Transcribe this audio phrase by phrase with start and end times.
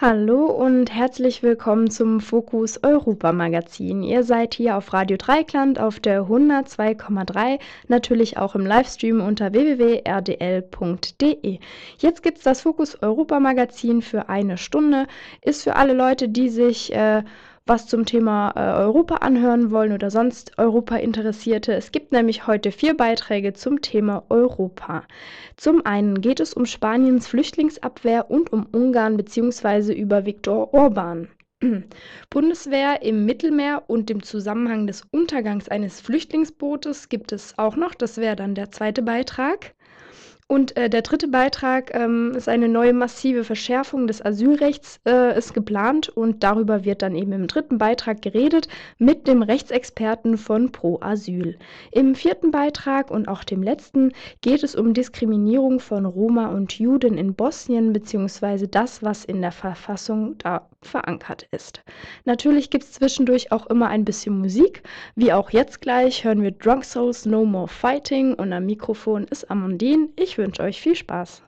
[0.00, 4.04] Hallo und herzlich willkommen zum Fokus Europa Magazin.
[4.04, 9.98] Ihr seid hier auf Radio Dreikland auf der 102,3, natürlich auch im Livestream unter www.rdl.de.
[11.98, 15.08] Jetzt gibt es das Fokus Europa Magazin für eine Stunde.
[15.42, 17.24] Ist für alle Leute, die sich äh,
[17.68, 21.74] was zum Thema äh, Europa anhören wollen oder sonst Europa Interessierte.
[21.74, 25.04] Es gibt nämlich heute vier Beiträge zum Thema Europa.
[25.56, 29.92] Zum einen geht es um Spaniens Flüchtlingsabwehr und um Ungarn bzw.
[29.92, 31.28] über Viktor Orban.
[32.30, 37.94] Bundeswehr im Mittelmeer und dem Zusammenhang des Untergangs eines Flüchtlingsbootes gibt es auch noch.
[37.94, 39.74] Das wäre dann der zweite Beitrag.
[40.50, 45.52] Und äh, der dritte Beitrag ähm, ist eine neue massive Verschärfung des Asylrechts äh, ist
[45.52, 51.00] geplant und darüber wird dann eben im dritten Beitrag geredet mit dem Rechtsexperten von Pro
[51.02, 51.58] Asyl.
[51.92, 57.18] Im vierten Beitrag und auch dem letzten geht es um Diskriminierung von Roma und Juden
[57.18, 61.82] in Bosnien beziehungsweise das, was in der Verfassung da verankert ist.
[62.24, 64.82] Natürlich gibt es zwischendurch auch immer ein bisschen Musik,
[65.14, 69.50] wie auch jetzt gleich hören wir Drunk Souls No More Fighting und am Mikrofon ist
[69.50, 70.08] Amandine.
[70.16, 71.42] Ich wünsche euch viel Spaß.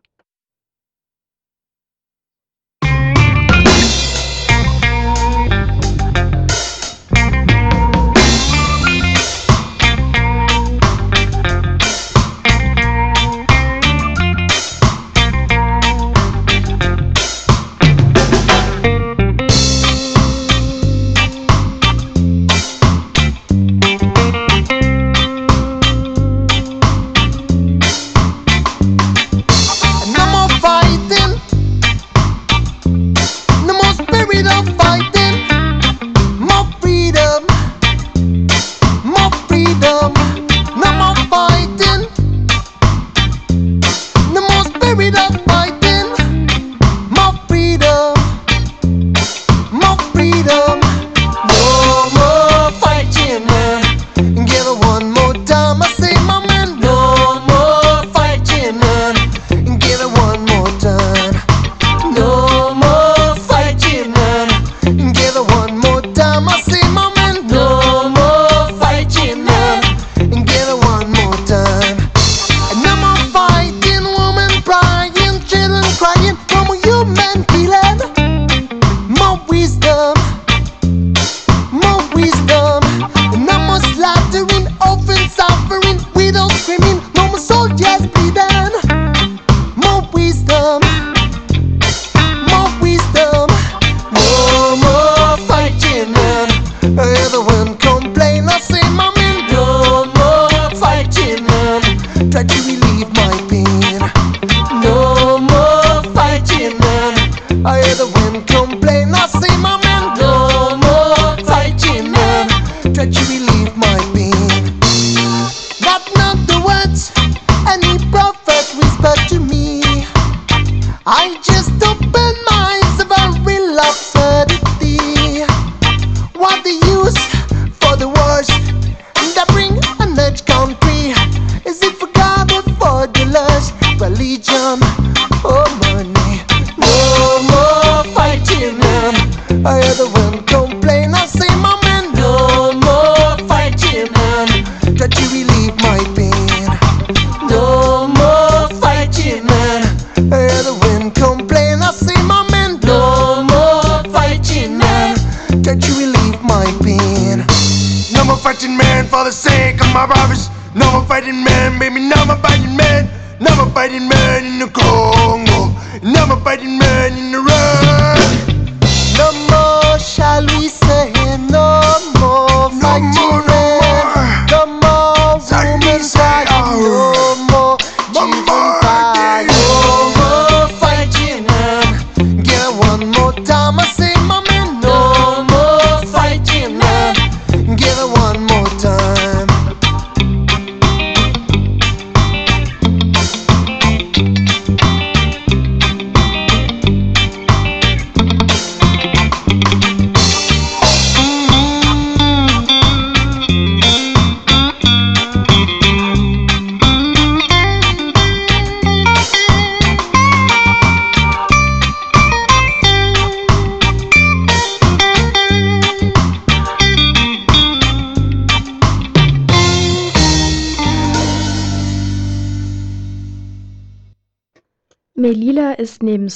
[121.43, 121.70] Just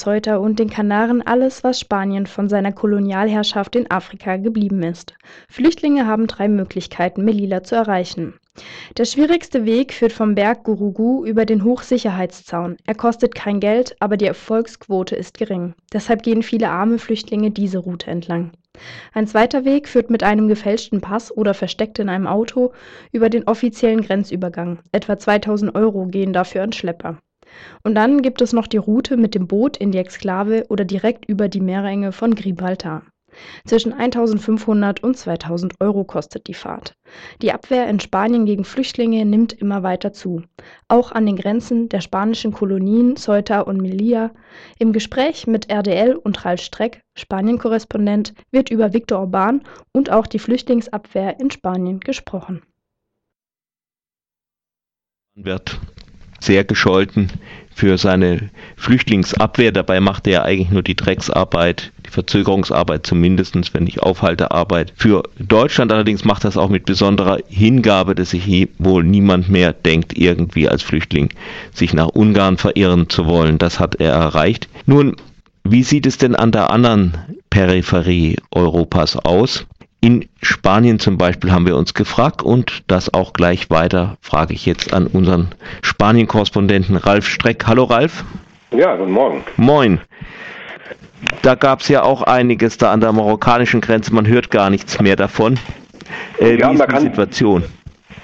[0.04, 5.14] Ceuta und den Kanaren alles, was Spanien von seiner Kolonialherrschaft in Afrika geblieben ist.
[5.48, 8.34] Flüchtlinge haben drei Möglichkeiten, Melilla zu erreichen.
[8.98, 12.76] Der schwierigste Weg führt vom Berg Gurugú über den Hochsicherheitszaun.
[12.84, 15.72] Er kostet kein Geld, aber die Erfolgsquote ist gering.
[15.90, 18.52] Deshalb gehen viele arme Flüchtlinge diese Route entlang.
[19.14, 22.72] Ein zweiter Weg führt mit einem gefälschten Pass oder versteckt in einem Auto
[23.10, 24.80] über den offiziellen Grenzübergang.
[24.92, 27.16] Etwa 2000 Euro gehen dafür an Schlepper.
[27.82, 31.26] Und dann gibt es noch die Route mit dem Boot in die Exklave oder direkt
[31.26, 33.02] über die Meerenge von Gibraltar.
[33.64, 36.94] Zwischen 1500 und 2000 Euro kostet die Fahrt.
[37.42, 40.42] Die Abwehr in Spanien gegen Flüchtlinge nimmt immer weiter zu.
[40.88, 44.30] Auch an den Grenzen der spanischen Kolonien Ceuta und Melilla.
[44.78, 49.62] Im Gespräch mit RDL und Ralf Streck, Spanien-Korrespondent, wird über Viktor Orban
[49.92, 52.62] und auch die Flüchtlingsabwehr in Spanien gesprochen.
[55.36, 55.80] wird
[56.44, 57.30] sehr gescholten
[57.74, 59.72] für seine Flüchtlingsabwehr.
[59.72, 64.92] Dabei macht er eigentlich nur die Drecksarbeit, die Verzögerungsarbeit zumindest, wenn nicht Aufhaltearbeit.
[64.96, 70.16] Für Deutschland allerdings macht das auch mit besonderer Hingabe, dass sich wohl niemand mehr denkt,
[70.16, 71.30] irgendwie als Flüchtling
[71.72, 73.58] sich nach Ungarn verirren zu wollen.
[73.58, 74.68] Das hat er erreicht.
[74.86, 75.16] Nun,
[75.64, 77.16] wie sieht es denn an der anderen
[77.50, 79.66] Peripherie Europas aus?
[80.04, 84.66] In Spanien zum Beispiel haben wir uns gefragt und das auch gleich weiter frage ich
[84.66, 85.48] jetzt an unseren
[85.80, 87.66] Spanien-Korrespondenten Ralf Streck.
[87.66, 88.22] Hallo Ralf.
[88.70, 89.42] Ja, guten Morgen.
[89.56, 90.02] Moin.
[91.40, 95.00] Da gab es ja auch einiges da an der marokkanischen Grenze, man hört gar nichts
[95.00, 95.58] mehr davon.
[96.38, 97.64] Äh, Ja, wie ist man die kann- Situation?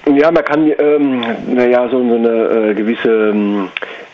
[0.05, 2.29] Ja, man kann ähm, naja, so, so eine
[2.69, 3.69] äh, gewisse ähm,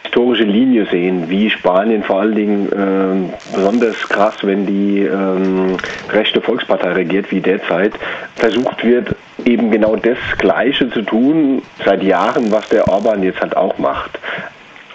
[0.08, 5.78] historische Linie sehen, wie Spanien vor allen Dingen ähm, besonders krass, wenn die ähm,
[6.10, 7.94] rechte Volkspartei regiert, wie derzeit,
[8.36, 13.56] versucht wird, eben genau das Gleiche zu tun seit Jahren, was der Orban jetzt halt
[13.58, 14.18] auch macht.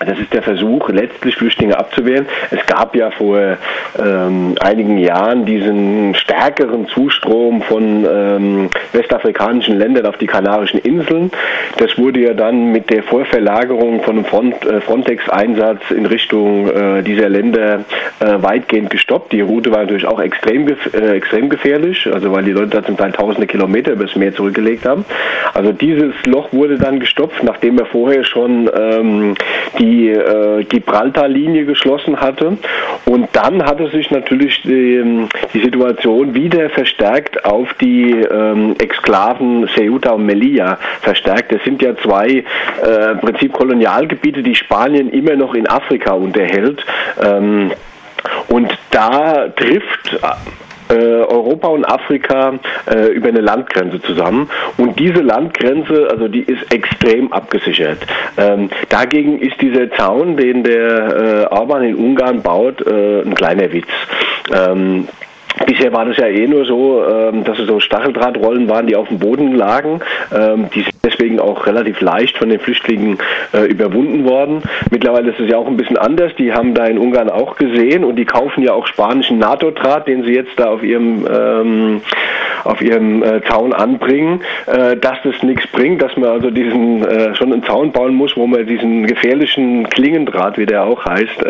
[0.04, 2.26] Das ist der Versuch, letztlich Flüchtlinge abzuwehren.
[2.50, 3.56] Es gab ja vor
[3.98, 11.30] ähm, einigen Jahren diesen stärkeren Zustrom von ähm, westafrikanischen Ländern auf die Kanarischen Inseln.
[11.78, 17.02] Das wurde ja dann mit der Vorverlagerung von einem Front, äh, Frontex-Einsatz in Richtung äh,
[17.02, 17.84] dieser Länder
[18.20, 19.32] äh, weitgehend gestoppt.
[19.32, 22.84] Die Route war natürlich auch extrem, gef äh, extrem gefährlich, also weil die Leute da
[22.84, 25.04] zum Teil tausende Kilometer übers Meer zurückgelegt haben.
[25.54, 29.34] Also dieses Loch wurde dann gestopft, nachdem er vorher schon ähm,
[29.78, 32.58] die äh, Gibraltar-Linie geschlossen hatte.
[33.04, 40.12] Und dann hatte sich natürlich die, die Situation wieder verstärkt auf die ähm, Exklaven Ceuta
[40.12, 41.52] und Melilla verstärkt.
[41.52, 42.44] Das sind ja zwei
[42.84, 46.84] äh, im Prinzip Kolonialgebiete, die Spanien immer noch in Afrika unterhält.
[47.22, 47.72] Ähm,
[48.48, 50.18] und da trifft
[50.92, 52.54] äh, Europa und Afrika
[52.86, 54.48] äh, über eine Landgrenze zusammen.
[54.76, 57.98] Und diese Landgrenze, also die ist extrem abgesichert.
[58.36, 63.72] Ähm, dagegen ist dieser Zaun, den der äh, Orban in Ungarn baut, äh, ein kleiner
[63.72, 63.88] Witz.
[64.54, 65.08] Ähm,
[65.66, 69.08] Bisher war das ja eh nur so, ähm, dass es so Stacheldrahtrollen waren, die auf
[69.08, 70.00] dem Boden lagen.
[70.34, 73.18] Ähm, die sind deswegen auch relativ leicht von den Flüchtlingen
[73.52, 74.62] äh, überwunden worden.
[74.90, 76.32] Mittlerweile ist es ja auch ein bisschen anders.
[76.38, 80.24] Die haben da in Ungarn auch gesehen und die kaufen ja auch spanischen NATO-Draht, den
[80.24, 82.00] sie jetzt da auf ihrem ähm,
[82.64, 87.02] auf ihrem äh, Zaun anbringen, äh, dass das nichts bringt, dass man also diesen
[87.34, 91.44] schon einen Zaun bauen muss, wo man diesen gefährlichen Klingendraht, wie der auch heißt,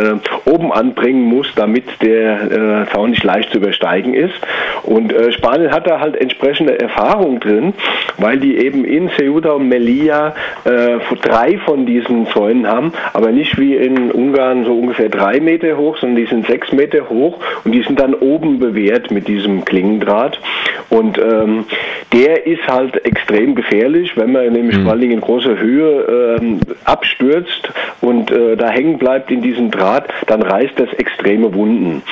[0.46, 4.34] oben anbringen muss, damit der Zaun nicht leicht zu übersteigen ist.
[4.82, 7.74] Und äh, Spanien hat da halt entsprechende Erfahrung drin,
[8.18, 10.34] weil die eben in Ceuta und Melilla
[10.64, 15.76] äh, drei von diesen Zäunen haben, aber nicht wie in Ungarn so ungefähr drei Meter
[15.76, 19.64] hoch, sondern die sind sechs Meter hoch und die sind dann oben bewehrt mit diesem
[19.64, 20.40] Klingendraht.
[20.88, 21.64] Und ähm,
[22.12, 26.60] der ist halt extrem gefährlich, wenn man nämlich vor allen Dingen in großer Höhe ähm,
[26.84, 27.70] abstürzt
[28.00, 32.02] und äh, da hängen bleibt in diesem Draht, dann reißt das extreme Wunden.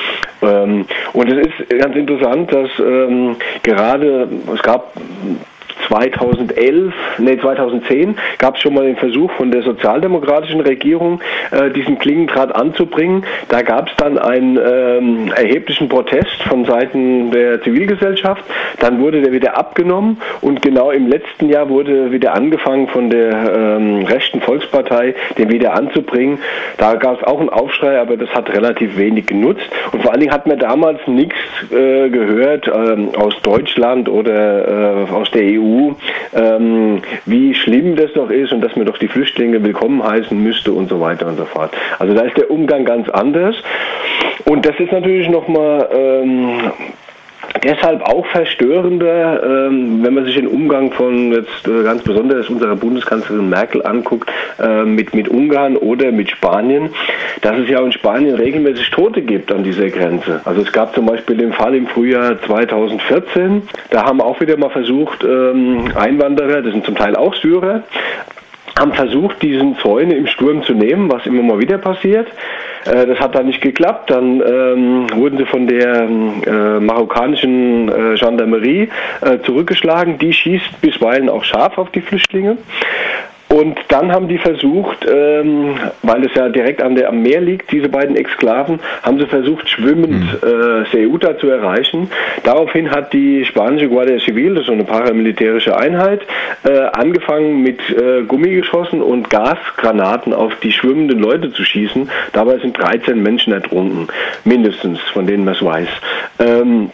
[0.41, 4.93] Ähm, und es ist ganz interessant, dass ähm, gerade, es gab
[5.87, 11.99] 2011, nee 2010 gab es schon mal den Versuch von der sozialdemokratischen Regierung, äh, diesen
[11.99, 13.25] Klingendraht anzubringen.
[13.49, 18.43] Da gab es dann einen ähm, erheblichen Protest von Seiten der Zivilgesellschaft.
[18.79, 23.31] Dann wurde der wieder abgenommen und genau im letzten Jahr wurde wieder angefangen von der
[23.31, 26.39] ähm, rechten Volkspartei, den wieder anzubringen.
[26.77, 29.67] Da gab es auch einen Aufschrei, aber das hat relativ wenig genutzt.
[29.91, 31.35] Und vor allen Dingen hat man damals nichts
[31.71, 35.60] äh, gehört ähm, aus Deutschland oder äh, aus der EU,
[36.33, 40.73] ähm, wie schlimm das doch ist und dass man doch die Flüchtlinge willkommen heißen müsste
[40.73, 41.71] und so weiter und so fort.
[41.99, 43.55] Also da ist der Umgang ganz anders.
[44.45, 46.71] Und das ist natürlich nochmal ähm,
[47.63, 52.75] deshalb auch verstörender, ähm, wenn man sich den Umgang von jetzt äh, ganz besonders unserer
[52.75, 56.89] Bundeskanzlerin Merkel anguckt, äh, mit, mit Ungarn oder mit Spanien,
[57.41, 60.41] dass es ja in Spanien regelmäßig Tote gibt an dieser Grenze.
[60.45, 64.69] Also es gab zum Beispiel den Fall im Frühjahr 2014, da haben auch wieder mal
[64.69, 67.83] versucht, ähm, Einwanderer, das sind zum Teil auch Syrer,
[68.79, 72.27] haben versucht, diesen Zäune im Sturm zu nehmen, was immer mal wieder passiert.
[72.85, 74.09] Äh, das hat dann nicht geklappt.
[74.09, 78.89] Dann ähm, wurden sie von der äh, marokkanischen äh, Gendarmerie
[79.21, 80.17] äh, zurückgeschlagen.
[80.17, 82.57] Die schießt bisweilen auch scharf auf die Flüchtlinge.
[83.51, 87.69] Und dann haben die versucht, ähm, weil es ja direkt an der, am Meer liegt,
[87.71, 92.09] diese beiden Exklaven, haben sie versucht, schwimmend äh, Ceuta zu erreichen.
[92.43, 96.21] Daraufhin hat die spanische Guardia Civil, das ist so eine paramilitärische Einheit,
[96.63, 102.09] äh, angefangen mit äh, Gummigeschossen und Gasgranaten auf die schwimmenden Leute zu schießen.
[102.31, 104.07] Dabei sind 13 Menschen ertrunken,
[104.45, 105.89] mindestens, von denen man es weiß.
[106.39, 106.91] Ähm,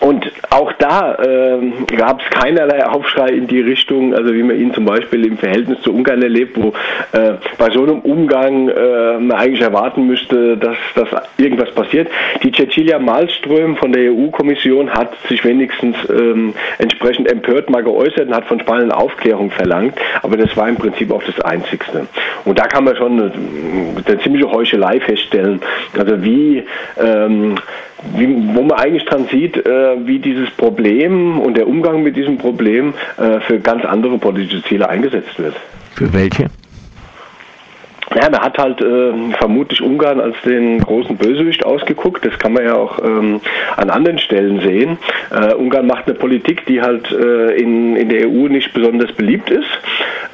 [0.00, 4.72] und auch da ähm, gab es keinerlei Aufschrei in die Richtung, also wie man ihn
[4.72, 6.72] zum Beispiel im Verhältnis zu Ungarn erlebt, wo
[7.12, 12.08] äh, bei so einem Umgang äh, man eigentlich erwarten müsste, dass, dass irgendwas passiert.
[12.42, 18.34] Die Cecilia Malmström von der EU-Kommission hat sich wenigstens ähm, entsprechend empört mal geäußert und
[18.34, 22.06] hat von Spanien Aufklärung verlangt, aber das war im Prinzip auch das Einzigste.
[22.46, 23.32] Und da kann man schon eine,
[24.06, 25.60] eine ziemliche Heuchelei feststellen,
[25.98, 26.64] also wie
[26.98, 27.56] ähm,
[28.16, 32.38] wie, wo man eigentlich dran sieht, äh, wie dieses Problem und der Umgang mit diesem
[32.38, 35.54] Problem äh, für ganz andere politische Ziele eingesetzt wird.
[35.94, 36.46] Für welche?
[38.14, 42.26] Ja, man hat halt äh, vermutlich Ungarn als den großen Bösewicht ausgeguckt.
[42.26, 43.40] Das kann man ja auch ähm,
[43.76, 44.98] an anderen Stellen sehen.
[45.30, 49.50] Äh, Ungarn macht eine Politik, die halt äh, in, in der EU nicht besonders beliebt
[49.50, 49.68] ist.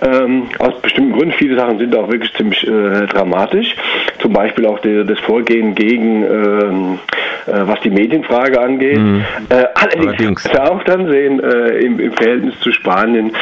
[0.00, 1.33] Ähm, aus bestimmten Gründen.
[1.33, 3.76] Viele Sachen sind auch wirklich ziemlich äh, dramatisch.
[4.21, 6.99] Zum Beispiel auch die, das Vorgehen gegen, ähm,
[7.47, 8.99] äh, was die Medienfrage angeht.
[8.99, 9.23] Mhm.
[9.50, 13.33] Äh, allerdings kann man auch dann sehen, im, im Verhältnis zu Spanien,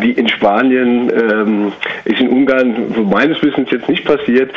[0.00, 1.72] wie in Spanien ähm,
[2.04, 4.52] ist in Ungarn meines Wissens jetzt nicht passiert,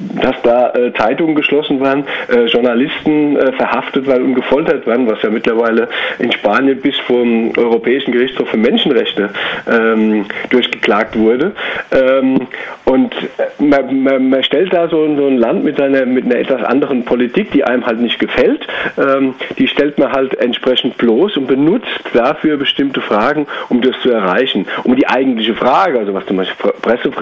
[0.00, 5.20] dass da äh, Zeitungen geschlossen waren, äh, Journalisten äh, verhaftet waren und gefoltert waren, was
[5.22, 5.88] ja mittlerweile
[6.18, 9.30] in Spanien bis vom Europäischen Gerichtshof für Menschenrechte
[9.70, 11.52] ähm, durchgeklagt wurde.
[11.92, 12.46] Ähm,
[12.86, 16.36] und äh, man, man, man, stellt da so, so, ein Land mit einer, mit einer
[16.36, 18.66] etwas anderen Politik, die einem halt nicht gefällt,
[18.96, 24.10] ähm, die stellt man halt entsprechend bloß und benutzt dafür bestimmte Fragen, um das zu
[24.10, 24.66] erreichen.
[24.84, 26.70] Um die eigentliche Frage, also was zum Beispiel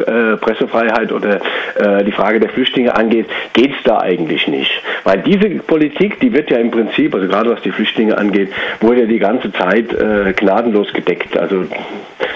[0.06, 1.40] äh, Pressefreiheit oder
[1.74, 4.70] äh, die Frage der Flüchtlinge Flüchtlinge angeht, geht es da eigentlich nicht.
[5.04, 9.00] Weil diese Politik, die wird ja im Prinzip, also gerade was die Flüchtlinge angeht, wurde
[9.00, 11.36] ja die ganze Zeit äh, gnadenlos gedeckt.
[11.36, 11.64] Also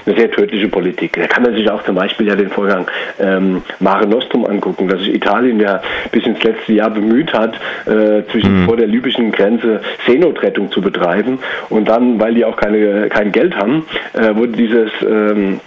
[0.06, 1.14] eine sehr tödliche Politik.
[1.14, 2.86] Da kann man sich auch zum Beispiel ja den Vorgang
[3.20, 7.54] ähm, Mare Nostrum angucken, dass sich Italien ja bis ins letzte Jahr bemüht hat,
[7.86, 8.66] äh, zwischen mhm.
[8.66, 11.38] vor der libyschen Grenze Seenotrettung zu betreiben.
[11.68, 13.84] Und dann, weil die auch keine, kein Geld haben,
[14.14, 15.60] äh, wurde dieses ähm,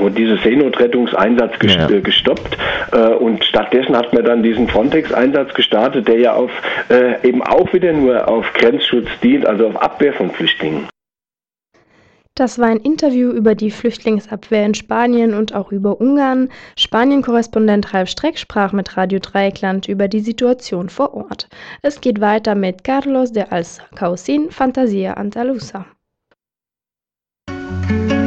[0.00, 1.88] und dieser Seenotrettungseinsatz ja.
[1.88, 2.56] Äh, gestoppt
[2.92, 6.50] äh, und stattdessen hat man dann diesen Frontex-Einsatz gestartet, der ja auf
[6.90, 10.88] äh, eben auch wieder nur auf Grenzschutz dient, also auf Abwehr von Flüchtlingen.
[12.36, 16.48] Das war ein Interview über die Flüchtlingsabwehr in Spanien und auch über Ungarn.
[16.76, 21.48] Spanien-Korrespondent Ralf Streck sprach mit Radio Dreieckland über die Situation vor Ort.
[21.82, 25.86] Es geht weiter mit Carlos de Alcaucin, Fantasia Andalusa.
[27.48, 28.23] Die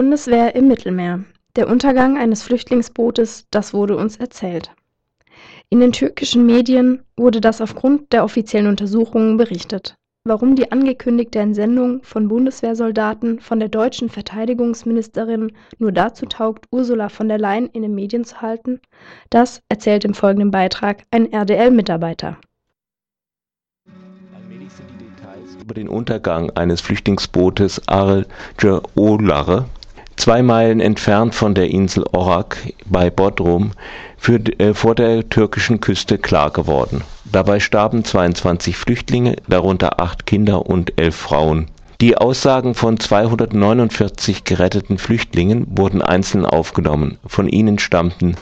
[0.00, 1.24] Bundeswehr im Mittelmeer.
[1.56, 4.70] Der Untergang eines Flüchtlingsbootes, das wurde uns erzählt.
[5.68, 9.96] In den türkischen Medien wurde das aufgrund der offiziellen Untersuchungen berichtet.
[10.24, 17.28] Warum die angekündigte Entsendung von Bundeswehrsoldaten von der deutschen Verteidigungsministerin nur dazu taugt, Ursula von
[17.28, 18.80] der Leyen in den Medien zu halten,
[19.28, 22.38] das erzählt im folgenden Beitrag ein RDL-Mitarbeiter.
[24.34, 28.24] Allmählich sind die Details über den Untergang eines Flüchtlingsbootes Arge
[28.94, 29.66] Olare,
[30.20, 33.72] zwei Meilen entfernt von der Insel Orak bei Bodrum,
[34.18, 37.02] für, äh, vor der türkischen Küste klar geworden.
[37.24, 41.68] Dabei starben 22 Flüchtlinge, darunter acht Kinder und elf Frauen.
[42.02, 47.18] Die Aussagen von 249 geretteten Flüchtlingen wurden einzeln aufgenommen.
[47.26, 48.36] Von ihnen stammten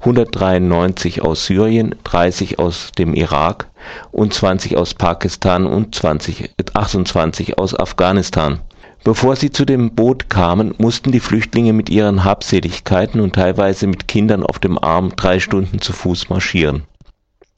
[0.00, 3.68] 193 aus Syrien, 30 aus dem Irak
[4.10, 8.60] und 20 aus Pakistan und 20, 28 aus Afghanistan.
[9.04, 14.06] Bevor sie zu dem Boot kamen, mussten die Flüchtlinge mit ihren Habseligkeiten und teilweise mit
[14.06, 16.84] Kindern auf dem Arm drei Stunden zu Fuß marschieren.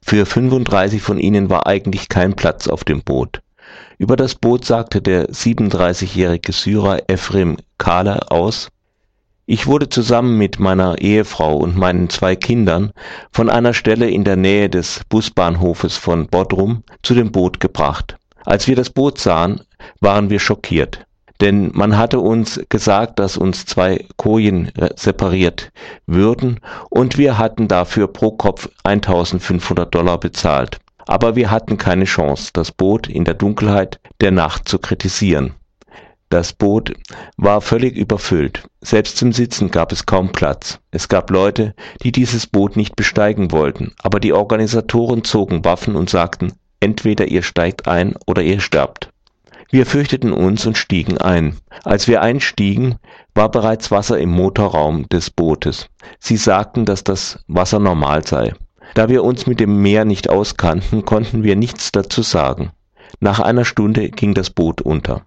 [0.00, 3.42] Für 35 von ihnen war eigentlich kein Platz auf dem Boot.
[3.98, 8.70] Über das Boot sagte der 37-jährige Syrer Efrem Kala aus,
[9.44, 12.92] ich wurde zusammen mit meiner Ehefrau und meinen zwei Kindern
[13.30, 18.16] von einer Stelle in der Nähe des Busbahnhofes von Bodrum zu dem Boot gebracht.
[18.46, 19.60] Als wir das Boot sahen,
[20.00, 21.04] waren wir schockiert.
[21.40, 25.72] Denn man hatte uns gesagt, dass uns zwei Kojen separiert
[26.06, 30.78] würden und wir hatten dafür pro Kopf 1500 Dollar bezahlt.
[31.06, 35.54] Aber wir hatten keine Chance, das Boot in der Dunkelheit der Nacht zu kritisieren.
[36.30, 36.92] Das Boot
[37.36, 38.66] war völlig überfüllt.
[38.80, 40.80] Selbst zum Sitzen gab es kaum Platz.
[40.90, 46.10] Es gab Leute, die dieses Boot nicht besteigen wollten, aber die Organisatoren zogen Waffen und
[46.10, 49.10] sagten, entweder ihr steigt ein oder ihr sterbt.
[49.74, 51.56] Wir fürchteten uns und stiegen ein.
[51.82, 52.94] Als wir einstiegen,
[53.34, 55.88] war bereits Wasser im Motorraum des Bootes.
[56.20, 58.54] Sie sagten, dass das Wasser normal sei.
[58.94, 62.70] Da wir uns mit dem Meer nicht auskannten, konnten wir nichts dazu sagen.
[63.18, 65.22] Nach einer Stunde ging das Boot unter.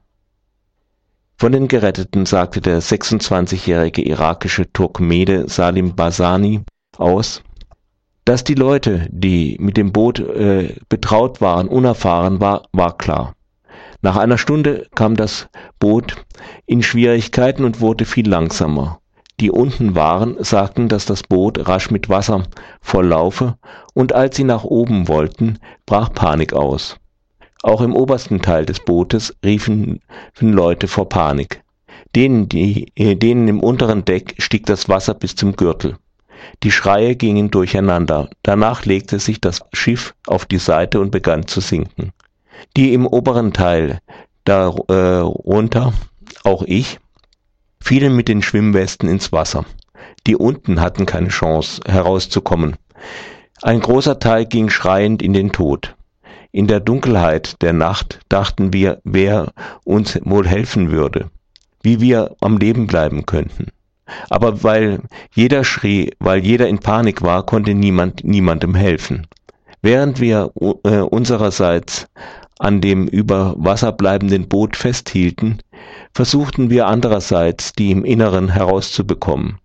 [1.38, 6.62] Von den Geretteten sagte der 26-jährige irakische Turkmede Salim Basani
[6.97, 7.43] aus,
[8.23, 13.33] dass die Leute, die mit dem Boot äh, betraut waren, unerfahren war, war klar.
[14.01, 15.47] Nach einer Stunde kam das
[15.79, 16.15] Boot
[16.67, 18.99] in Schwierigkeiten und wurde viel langsamer.
[19.39, 22.43] Die unten waren, sagten, dass das Boot rasch mit Wasser
[22.81, 23.57] volllaufe,
[23.93, 26.97] und als sie nach oben wollten, brach Panik aus.
[27.63, 29.99] Auch im obersten Teil des Bootes riefen
[30.39, 31.63] Leute vor Panik.
[32.15, 35.97] Denen, die, äh, denen im unteren Deck stieg das Wasser bis zum Gürtel.
[36.63, 38.29] Die Schreie gingen durcheinander.
[38.43, 42.13] Danach legte sich das Schiff auf die Seite und begann zu sinken
[42.76, 44.00] die im oberen Teil
[44.43, 47.00] darunter, äh, auch ich,
[47.80, 49.65] fielen mit den Schwimmwesten ins Wasser.
[50.26, 52.76] Die unten hatten keine Chance herauszukommen.
[53.62, 55.96] Ein großer Teil ging schreiend in den Tod.
[56.52, 61.30] In der Dunkelheit der Nacht dachten wir, wer uns wohl helfen würde,
[61.82, 63.67] wie wir am Leben bleiben könnten.
[64.30, 65.02] Aber weil
[65.34, 69.28] jeder schrie, weil jeder in Panik war, konnte niemand niemandem helfen.
[69.82, 70.52] Während wir
[70.84, 72.08] äh, unsererseits
[72.60, 75.62] an dem über Wasser bleibenden Boot festhielten,
[76.13, 79.60] versuchten wir andererseits, die im Inneren herauszubekommen.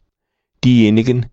[0.65, 1.27] Diejenigen,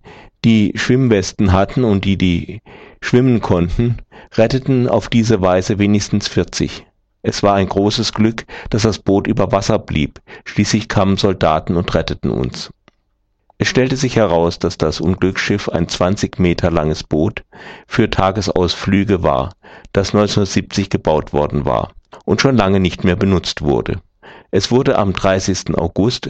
[0.46, 2.62] die Schwimmwesten hatten und die, die
[3.02, 3.98] schwimmen konnten,
[4.36, 6.86] retteten auf diese Weise wenigstens 40.
[7.22, 10.22] Es war ein großes Glück, dass das Boot über Wasser blieb.
[10.46, 12.72] Schließlich kamen Soldaten und retteten uns.
[13.62, 17.44] Es stellte sich heraus, dass das Unglücksschiff ein 20 Meter langes Boot
[17.88, 19.52] für Tagesausflüge war,
[19.92, 21.92] das 1970 gebaut worden war
[22.24, 24.02] und schon lange nicht mehr benutzt wurde.
[24.50, 25.78] Es wurde am 30.
[25.78, 26.30] August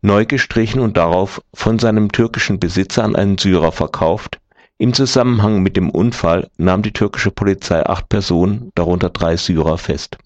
[0.00, 4.38] neu gestrichen und darauf von seinem türkischen Besitzer an einen Syrer verkauft.
[4.78, 10.18] Im Zusammenhang mit dem Unfall nahm die türkische Polizei acht Personen, darunter drei Syrer, fest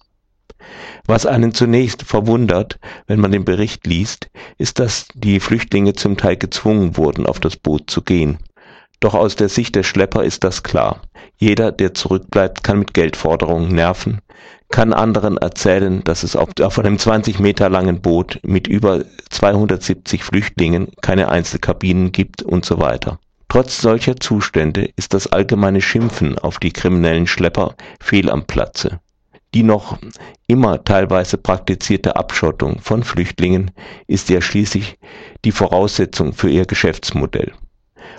[1.07, 6.37] was einen zunächst verwundert, wenn man den Bericht liest, ist, dass die Flüchtlinge zum Teil
[6.37, 8.39] gezwungen wurden, auf das Boot zu gehen.
[9.01, 11.03] Doch aus der Sicht der Schlepper ist das klar.
[11.37, 14.21] Jeder, der zurückbleibt, kann mit Geldforderungen nerven,
[14.71, 20.25] kann anderen erzählen, dass es auf, auf einem 20 Meter langen Boot mit über 270
[20.25, 23.19] Flüchtlingen keine Einzelkabinen gibt und so weiter.
[23.49, 29.01] Trotz solcher Zustände ist das allgemeine Schimpfen auf die kriminellen Schlepper fehl am Platze.
[29.55, 29.99] Die noch
[30.49, 33.71] immer teilweise praktizierte Abschottung von Flüchtlingen
[34.09, 34.99] ist ja schließlich
[35.45, 37.53] die Voraussetzung für ihr Geschäftsmodell.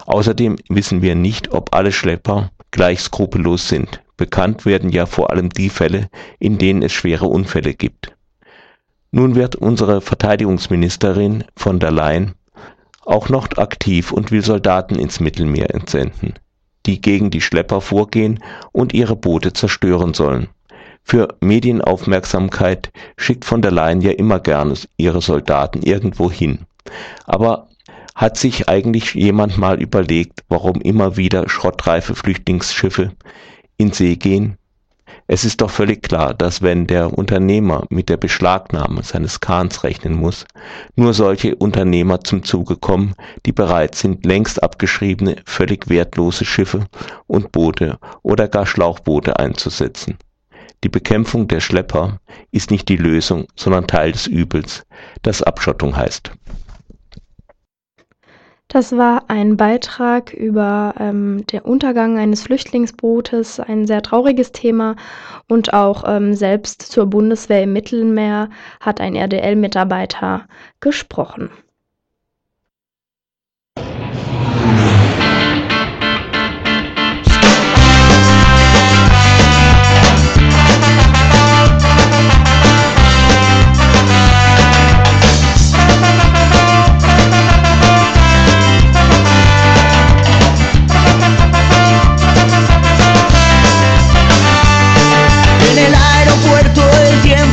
[0.06, 4.02] Außerdem wissen wir nicht, ob alle Schlepper gleich skrupellos sind.
[4.16, 8.16] Bekannt werden ja vor allem die Fälle, in denen es schwere Unfälle gibt.
[9.12, 12.36] Nun wird unsere Verteidigungsministerin von der Leyen
[13.04, 16.34] auch noch aktiv und will Soldaten ins Mittelmeer entsenden,
[16.86, 20.48] die gegen die Schlepper vorgehen und ihre Boote zerstören sollen.
[21.08, 26.66] Für Medienaufmerksamkeit schickt von der Leyen ja immer gerne ihre Soldaten irgendwo hin.
[27.26, 27.68] Aber
[28.16, 33.12] hat sich eigentlich jemand mal überlegt, warum immer wieder schrottreife Flüchtlingsschiffe
[33.78, 34.58] in See gehen?
[35.28, 40.16] Es ist doch völlig klar, dass wenn der Unternehmer mit der Beschlagnahme seines Kahns rechnen
[40.16, 40.46] muss,
[40.96, 43.14] nur solche Unternehmer zum Zuge kommen,
[43.46, 46.88] die bereit sind, längst abgeschriebene, völlig wertlose Schiffe
[47.28, 50.18] und Boote oder gar Schlauchboote einzusetzen.
[50.84, 52.20] Die Bekämpfung der Schlepper
[52.52, 54.86] ist nicht die Lösung, sondern Teil des Übels,
[55.22, 56.32] das Abschottung heißt.
[58.68, 64.96] Das war ein Beitrag über ähm, den Untergang eines Flüchtlingsbootes, ein sehr trauriges Thema.
[65.48, 68.50] Und auch ähm, selbst zur Bundeswehr im Mittelmeer
[68.82, 70.48] hat ein RDL-Mitarbeiter
[70.80, 71.52] gesprochen.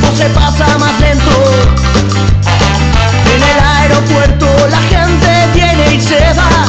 [0.02, 1.30] Tiempo se pasa más lento.
[3.34, 6.66] En el aeropuerto la gente viene y se va.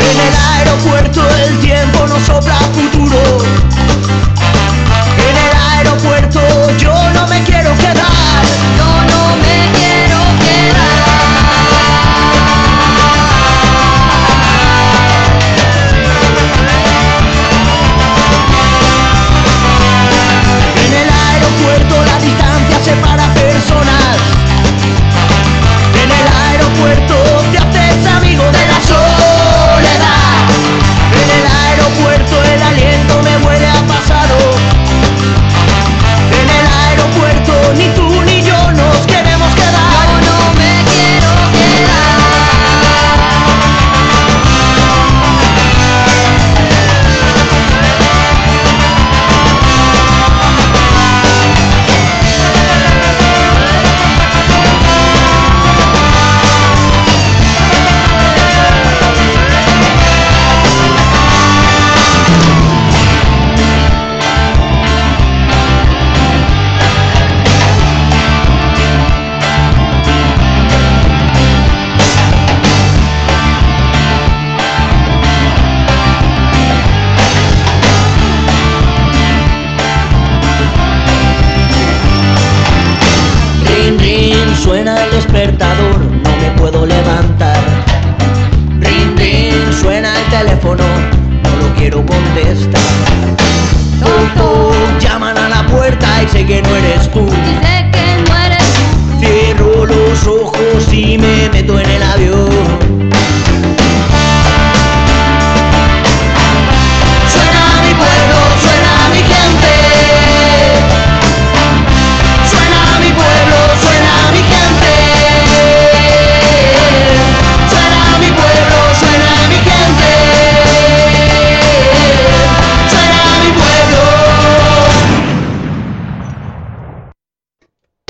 [0.00, 2.57] En el aeropuerto el tiempo no sopla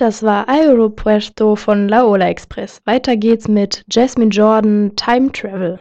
[0.09, 2.81] Das war Aeropuerto von Laola Express.
[2.87, 5.79] Weiter geht's mit Jasmine Jordan Time Travel.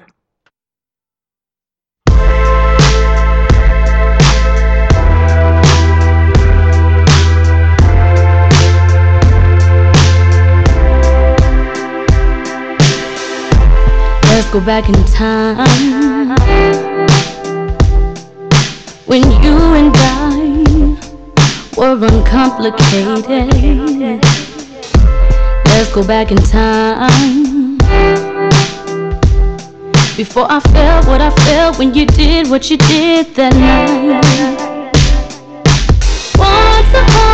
[14.29, 16.35] Let's go back in time
[19.05, 20.36] when you and I
[21.77, 23.27] were uncomplicated.
[25.65, 27.77] Let's go back in time
[30.17, 34.23] before I felt what I felt when you did what you did that night.
[36.35, 37.26] Once upon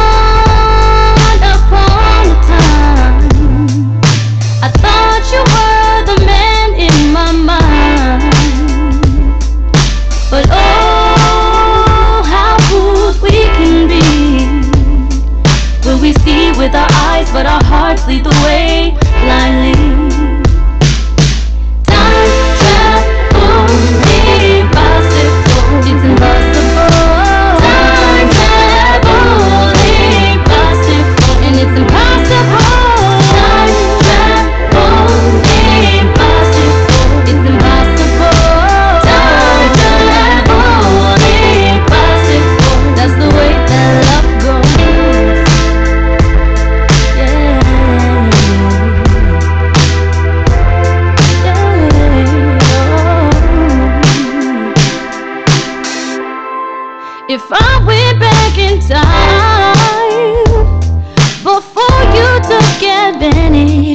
[17.32, 19.83] but our hearts lead the way blindly.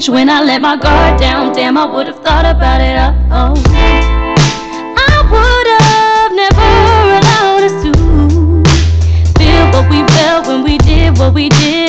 [0.08, 2.96] When I let my guard down, damn, I would have thought about it.
[3.30, 3.52] Oh,
[4.96, 6.70] I would have never
[7.20, 7.92] allowed us to
[9.38, 11.87] feel what we felt when we did what we did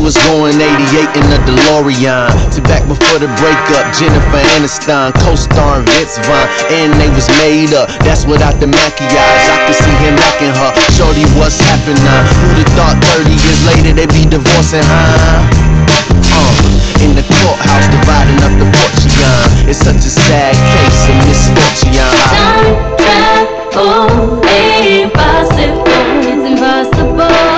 [0.00, 2.32] was going 88 in a DeLorean.
[2.56, 7.92] To back before the breakup, Jennifer Aniston, co-starring Vince Vaughn, and they was made up.
[8.00, 9.46] That's without the maquillage.
[9.52, 10.70] I could see him liking her.
[10.96, 12.00] Shorty, what's happening?
[12.00, 15.44] Who'd have thought 30 years later they'd be divorcing, huh?
[16.32, 19.68] Uh, in the courthouse, dividing up the fortune.
[19.68, 22.00] It's such a sad case of misfortune.
[22.32, 25.84] Time travel ain't possible.
[26.24, 27.49] It's impossible.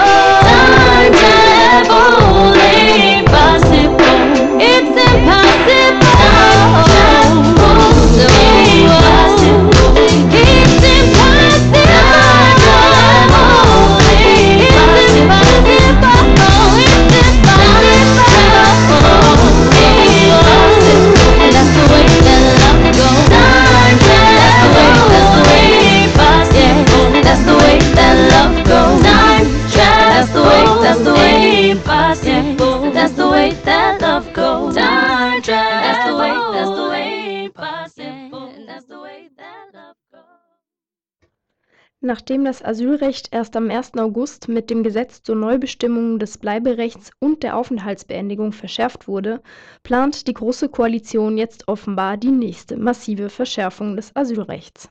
[42.04, 43.92] Nachdem das Asylrecht erst am 1.
[43.96, 49.40] August mit dem Gesetz zur Neubestimmung des Bleiberechts und der Aufenthaltsbeendigung verschärft wurde,
[49.84, 54.88] plant die Große Koalition jetzt offenbar die nächste massive Verschärfung des Asylrechts.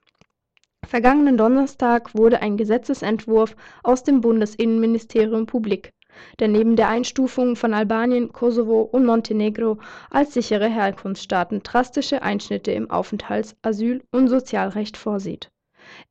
[0.88, 5.92] Vergangenen Donnerstag wurde ein Gesetzesentwurf aus dem Bundesinnenministerium publik,
[6.40, 12.90] der neben der Einstufung von Albanien, Kosovo und Montenegro als sichere Herkunftsstaaten drastische Einschnitte im
[12.90, 15.52] Aufenthalts-, Asyl- und Sozialrecht vorsieht.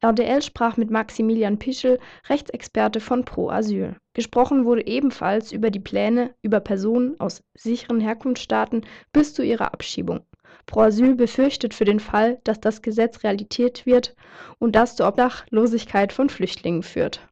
[0.03, 3.97] RDL sprach mit Maximilian Pischel, Rechtsexperte von Pro Asyl.
[4.15, 10.21] Gesprochen wurde ebenfalls über die Pläne, über Personen aus sicheren Herkunftsstaaten bis zu ihrer Abschiebung.
[10.67, 14.15] Pro Asyl befürchtet für den Fall, dass das Gesetz Realität wird
[14.59, 17.30] und das zur Obdachlosigkeit von Flüchtlingen führt.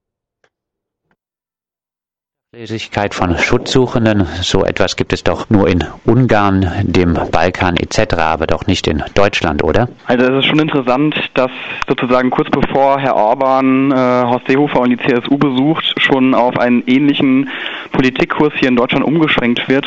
[2.56, 8.46] Losigkeit von Schutzsuchenden, so etwas gibt es doch nur in Ungarn, dem Balkan etc., aber
[8.46, 9.90] doch nicht in Deutschland, oder?
[10.06, 11.50] Also es ist schon interessant, dass
[11.86, 16.82] sozusagen kurz bevor Herr Orban äh, Horst Seehofer und die CSU besucht, schon auf einen
[16.86, 17.50] ähnlichen
[17.92, 19.84] Politikkurs hier in Deutschland umgeschwenkt wird.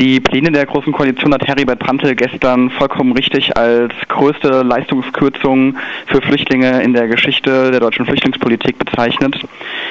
[0.00, 5.76] Die Pläne der Großen Koalition hat Heribert Prantl gestern vollkommen richtig als größte Leistungskürzung
[6.06, 9.38] für Flüchtlinge in der Geschichte der deutschen Flüchtlingspolitik bezeichnet.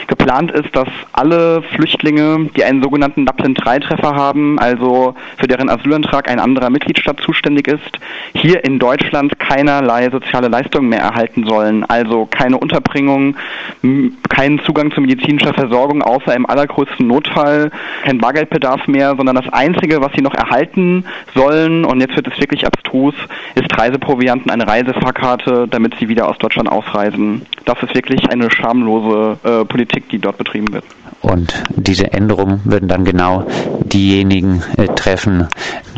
[0.08, 6.39] Geplant ist, dass alle Flüchtlinge, die einen sogenannten Dublin-III-Treffer haben, also für deren Asylantrag ein
[6.39, 8.00] anderer Mitgliedstaat zuständig ist,
[8.34, 11.86] hier in Deutschland keinerlei soziale Leistungen mehr erhalten sollen.
[11.86, 13.38] Also keine Unterbringung,
[14.30, 17.72] keinen Zugang zu medizinischer Versorgung, außer im allergrößten Notfall,
[18.04, 22.40] kein Bargeldbedarf mehr, sondern das Einzige, was sie noch erhalten sollen, und jetzt wird es
[22.40, 23.16] wirklich abstrus,
[23.56, 27.46] ist Reiseprovianten, eine Reisefahrkarte, damit sie wieder aus Deutschland ausreisen.
[27.66, 30.86] Das ist wirklich eine schamlose äh, Politik, die dort betrieben wird.
[31.22, 33.46] Und diese Änderungen würden dann genau
[33.86, 35.48] diejenigen äh, treffen,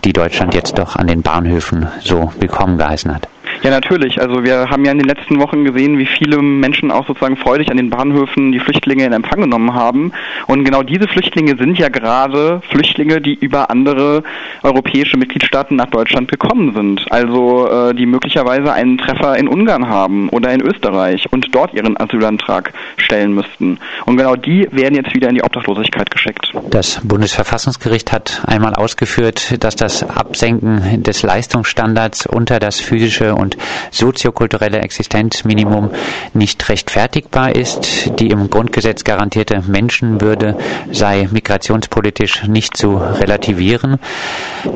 [0.03, 3.27] die Deutschland jetzt doch an den Bahnhöfen so willkommen geheißen hat.
[3.65, 4.21] Ja, natürlich.
[4.21, 7.71] Also wir haben ja in den letzten Wochen gesehen, wie viele Menschen auch sozusagen freudig
[7.71, 10.11] an den Bahnhöfen die Flüchtlinge in Empfang genommen haben.
[10.45, 14.21] Und genau diese Flüchtlinge sind ja gerade Flüchtlinge, die über andere
[14.61, 17.11] europäische Mitgliedstaaten nach Deutschland gekommen sind.
[17.11, 21.99] Also äh, die möglicherweise einen Treffer in Ungarn haben oder in Österreich und dort ihren
[21.99, 23.79] Asylantrag stellen müssten.
[24.05, 26.53] Und genau die werden jetzt wieder in die Obdachlosigkeit geschickt.
[26.69, 33.54] Das Bundesverfassungsgericht hat einmal ausgeführt, dass das Absenken des Leistungsstandards unter das physische und
[33.91, 35.91] soziokulturelle Existenzminimum
[36.33, 38.11] nicht rechtfertigbar ist.
[38.19, 40.57] Die im Grundgesetz garantierte Menschenwürde
[40.91, 43.99] sei migrationspolitisch nicht zu relativieren.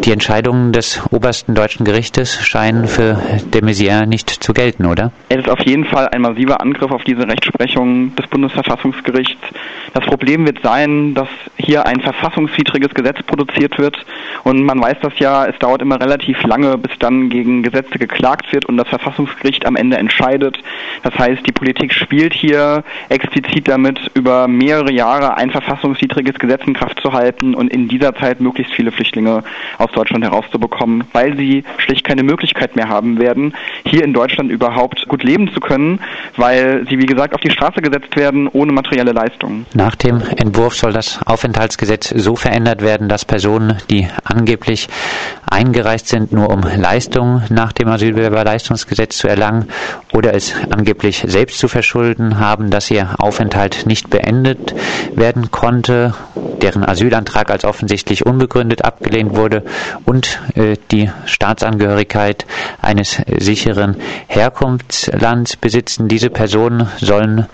[0.03, 3.21] Die Entscheidungen des obersten deutschen Gerichtes scheinen für
[3.53, 5.11] de Maizière nicht zu gelten, oder?
[5.29, 9.41] Es ist auf jeden Fall ein massiver Angriff auf diese Rechtsprechung des Bundesverfassungsgerichts.
[9.93, 13.97] Das Problem wird sein, dass hier ein verfassungswidriges Gesetz produziert wird.
[14.43, 18.51] Und man weiß das ja, es dauert immer relativ lange, bis dann gegen Gesetze geklagt
[18.53, 20.57] wird und das Verfassungsgericht am Ende entscheidet.
[21.03, 26.73] Das heißt, die Politik spielt hier explizit damit, über mehrere Jahre ein verfassungswidriges Gesetz in
[26.73, 29.43] Kraft zu halten und in dieser Zeit möglichst viele Flüchtlinge
[29.77, 33.53] aus Deutschland herauszubekommen, weil sie schlicht keine Möglichkeit mehr haben werden,
[33.85, 35.99] hier in Deutschland überhaupt gut leben zu können,
[36.37, 39.65] weil sie, wie gesagt, auf die Straße gesetzt werden ohne materielle Leistungen.
[39.73, 44.87] Nach dem Entwurf soll das Aufenthaltsgesetz so verändert werden, dass Personen, die angeblich
[45.49, 47.87] eingereist sind, nur um Leistungen nach dem
[48.49, 49.67] Asylbewerberleistungsgesetz zu erlangen
[50.13, 54.75] oder es angeblich selbst zu verschulden haben, dass ihr Aufenthalt nicht beendet
[55.15, 56.13] werden konnte,
[56.61, 59.63] deren Asylantrag als offensichtlich unbegründet abgelehnt wurde
[60.05, 62.45] und äh, die Staatsangehörigkeit
[62.81, 63.95] eines sicheren
[64.27, 66.07] Herkunftslands besitzen.
[66.07, 67.47] Diese Personen sollen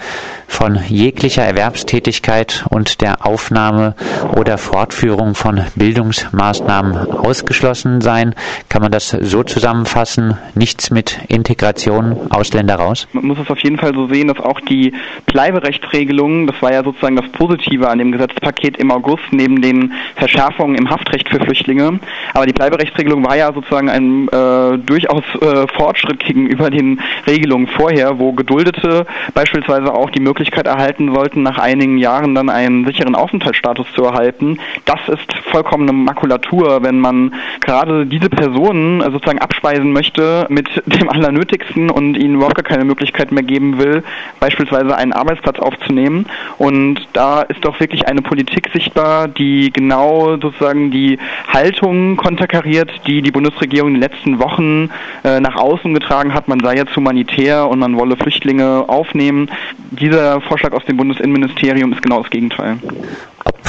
[0.48, 3.96] von jeglicher Erwerbstätigkeit und der Aufnahme
[4.36, 8.36] oder Fortführung von Bildungsmaßnahmen ausgeschlossen sein.
[8.70, 10.38] Kann man das so zusammenfassen?
[10.54, 13.08] Nichts mit Integration Ausländer raus?
[13.14, 14.94] Man muss es auf jeden Fall so sehen, dass auch die
[15.26, 20.76] Bleiberechtsregelungen, das war ja sozusagen das Positive an dem Gesetzpaket im August, neben den Verschärfungen
[20.76, 22.00] im Haftrecht für Flüchtlinge.
[22.34, 28.20] Aber die Bleiberechtsregelung war ja sozusagen ein äh, durchaus äh, Fortschritt gegenüber den Regelungen vorher,
[28.20, 33.88] wo Geduldete beispielsweise auch die Möglichkeit erhalten sollten, nach einigen Jahren dann einen sicheren Aufenthaltsstatus
[33.94, 34.60] zu erhalten.
[34.86, 41.10] Das ist vollkommene Makulatur, wenn man gerade diese Personen äh, sozusagen abspeisen möchte mit dem
[41.10, 44.04] Allernötigsten und ihnen überhaupt gar keine Möglichkeit mehr geben will,
[44.40, 46.26] beispielsweise einen Arbeitsplatz aufzunehmen.
[46.58, 53.22] Und da ist doch wirklich eine Politik sichtbar, die genau sozusagen die Haltung konterkariert, die
[53.22, 54.90] die Bundesregierung in den letzten Wochen
[55.24, 56.48] äh, nach außen getragen hat.
[56.48, 59.50] Man sei jetzt humanitär und man wolle Flüchtlinge aufnehmen.
[59.92, 62.78] Dieser Vorschlag aus dem Bundesinnenministerium ist genau das Gegenteil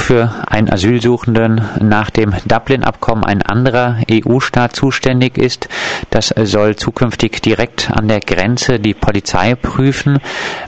[0.07, 5.67] für einen Asylsuchenden nach dem Dublin-Abkommen ein anderer EU-Staat zuständig ist.
[6.11, 10.19] Das soll zukünftig direkt an der Grenze die Polizei prüfen.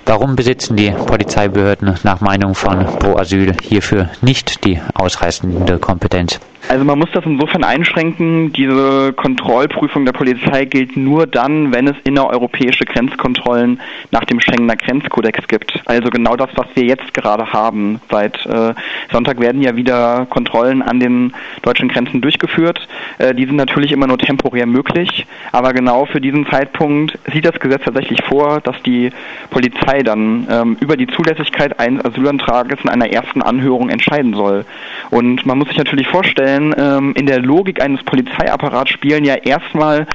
[0.05, 6.41] Warum besitzen die Polizeibehörden nach Meinung von Pro Asyl hierfür nicht die ausreißende Kompetenz?
[6.67, 11.95] Also man muss das insofern einschränken, diese Kontrollprüfung der Polizei gilt nur dann, wenn es
[12.03, 13.79] innereuropäische Grenzkontrollen
[14.11, 15.81] nach dem Schengener Grenzkodex gibt.
[15.85, 18.01] Also genau das, was wir jetzt gerade haben.
[18.11, 18.73] Seit äh,
[19.11, 22.87] Sonntag werden ja wieder Kontrollen an den deutschen Grenzen durchgeführt.
[23.17, 27.59] Äh, die sind natürlich immer nur temporär möglich, aber genau für diesen Zeitpunkt sieht das
[27.59, 29.11] Gesetz tatsächlich vor, dass die
[29.49, 34.65] Polizei dann ähm, über die Zulässigkeit eines Asylantrages in einer ersten Anhörung entscheiden soll.
[35.09, 40.07] Und man muss sich natürlich vorstellen, ähm, in der Logik eines Polizeiapparats spielen ja erstmal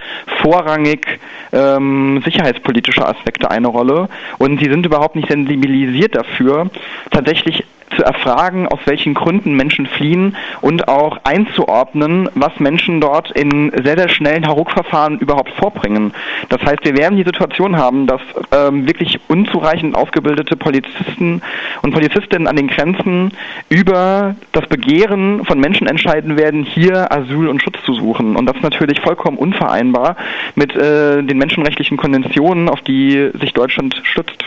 [0.43, 1.19] vorrangig
[1.53, 4.09] ähm, sicherheitspolitische Aspekte eine Rolle.
[4.39, 6.71] Und sie sind überhaupt nicht sensibilisiert dafür,
[7.11, 7.65] tatsächlich
[7.97, 13.97] zu erfragen, aus welchen Gründen Menschen fliehen und auch einzuordnen, was Menschen dort in sehr,
[13.97, 16.13] sehr schnellen Hauruck-Verfahren überhaupt vorbringen.
[16.49, 18.21] Das heißt, wir werden die Situation haben, dass
[18.53, 21.43] ähm, wirklich unzureichend ausgebildete Polizisten
[21.83, 23.33] und Polizistinnen an den Grenzen
[23.69, 28.37] über das Begehren von Menschen entscheiden werden, hier Asyl und Schutz zu suchen.
[28.37, 30.17] Und das ist natürlich vollkommen unvereinbar
[30.55, 34.45] mit äh, den menschenrechtlichen Konventionen, auf die sich Deutschland stützt.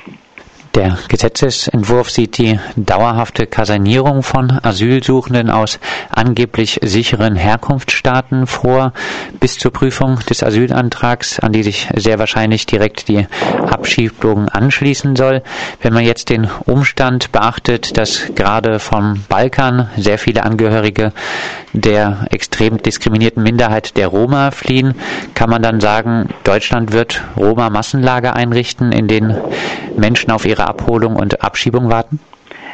[0.77, 5.79] Der Gesetzesentwurf sieht die dauerhafte Kasernierung von Asylsuchenden aus
[6.11, 8.93] angeblich sicheren Herkunftsstaaten vor,
[9.39, 13.25] bis zur Prüfung des Asylantrags, an die sich sehr wahrscheinlich direkt die
[13.67, 15.41] Abschiebung anschließen soll.
[15.81, 21.11] Wenn man jetzt den Umstand beachtet, dass gerade vom Balkan sehr viele Angehörige
[21.73, 24.93] der extrem diskriminierten Minderheit der Roma fliehen,
[25.33, 29.35] kann man dann sagen, Deutschland wird Roma-Massenlager einrichten, in denen
[29.97, 32.19] Menschen auf ihre Abholung und Abschiebung warten?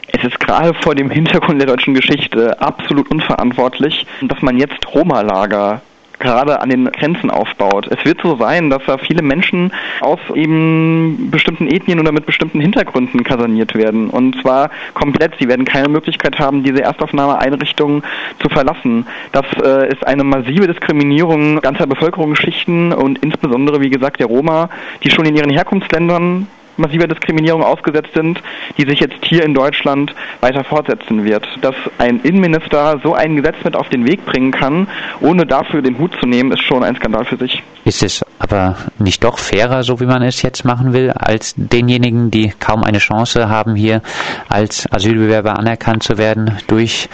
[0.08, 5.82] Es ist gerade vor dem Hintergrund der deutschen Geschichte absolut unverantwortlich, dass man jetzt Roma-Lager
[6.20, 7.88] gerade an den Grenzen aufbaut.
[7.88, 9.72] Es wird so sein, dass da viele Menschen
[10.02, 14.10] aus eben bestimmten Ethnien oder mit bestimmten Hintergründen kaserniert werden.
[14.10, 15.34] Und zwar komplett.
[15.40, 18.04] Sie werden keine Möglichkeit haben, diese Erstaufnahmeeinrichtungen
[18.42, 19.06] zu verlassen.
[19.32, 24.70] Das äh, ist eine massive Diskriminierung ganzer Bevölkerungsschichten und insbesondere, wie gesagt, der Roma,
[25.04, 28.42] die schon in ihren Herkunftsländern massiver Diskriminierung ausgesetzt sind,
[28.78, 31.48] die sich jetzt hier in Deutschland weiter fortsetzen wird.
[31.62, 34.88] Dass ein Innenminister so ein Gesetz mit auf den Weg bringen kann,
[35.22, 37.62] ohne dafür den Hut zu nehmen, ist schon ein Skandal für sich.
[37.86, 42.32] Ist es aber nicht doch fairer, so wie man es jetzt machen will, als denjenigen,
[42.32, 44.02] die kaum eine Chance haben, hier
[44.48, 47.10] als Asylbewerber anerkannt zu werden, durch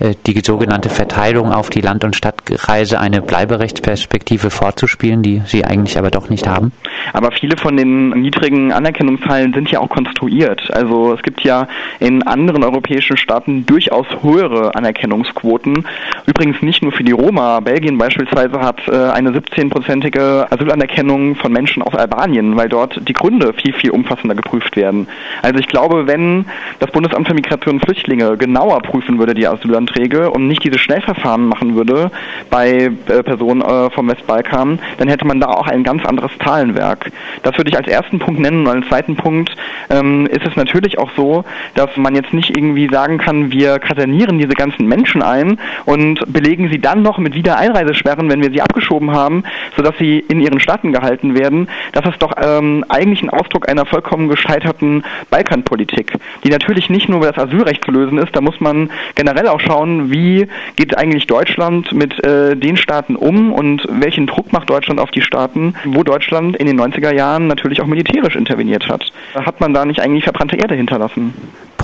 [0.00, 5.98] äh, die sogenannte Verteilung auf die Land- und Stadtreise eine Bleiberechtsperspektive vorzuspielen, die sie eigentlich
[5.98, 6.72] aber doch nicht haben?
[7.12, 10.70] Aber viele von den niedrigen Anerkennungen Anerkennungszahlen sind ja auch konstruiert.
[10.72, 11.68] Also es gibt ja
[12.00, 15.84] in anderen europäischen Staaten durchaus höhere Anerkennungsquoten.
[16.26, 17.60] Übrigens nicht nur für die Roma.
[17.60, 23.52] Belgien beispielsweise hat äh, eine 17-prozentige Asylanerkennung von Menschen aus Albanien, weil dort die Gründe
[23.54, 25.06] viel, viel umfassender geprüft werden.
[25.42, 26.46] Also ich glaube, wenn
[26.78, 31.46] das Bundesamt für Migration und Flüchtlinge genauer prüfen würde die Asylanträge und nicht diese Schnellverfahren
[31.46, 32.10] machen würde
[32.50, 37.10] bei äh, Personen äh, vom Westbalkan, dann hätte man da auch ein ganz anderes Zahlenwerk.
[37.42, 38.66] Das würde ich als ersten Punkt nennen.
[38.66, 39.50] Und als zweiten Punkt
[39.90, 44.38] ähm, ist es natürlich auch so, dass man jetzt nicht irgendwie sagen kann, wir kasernieren
[44.38, 49.10] diese ganzen Menschen ein und belegen sie dann noch mit Wiedereinreisesperren, wenn wir sie abgeschoben
[49.10, 49.42] haben,
[49.76, 51.68] sodass sie in ihren Staaten gehalten werden.
[51.90, 56.12] Das ist doch ähm, eigentlich ein Ausdruck einer vollkommen gescheiterten Balkanpolitik,
[56.44, 58.34] die natürlich nicht nur über das Asylrecht zu lösen ist.
[58.36, 63.52] Da muss man generell auch schauen, wie geht eigentlich Deutschland mit äh, den Staaten um
[63.52, 67.80] und welchen Druck macht Deutschland auf die Staaten, wo Deutschland in den 90er Jahren natürlich
[67.80, 69.12] auch militärisch interveniert hat.
[69.34, 71.34] Hat man da nicht eigentlich verbrannte Erde hinterlassen?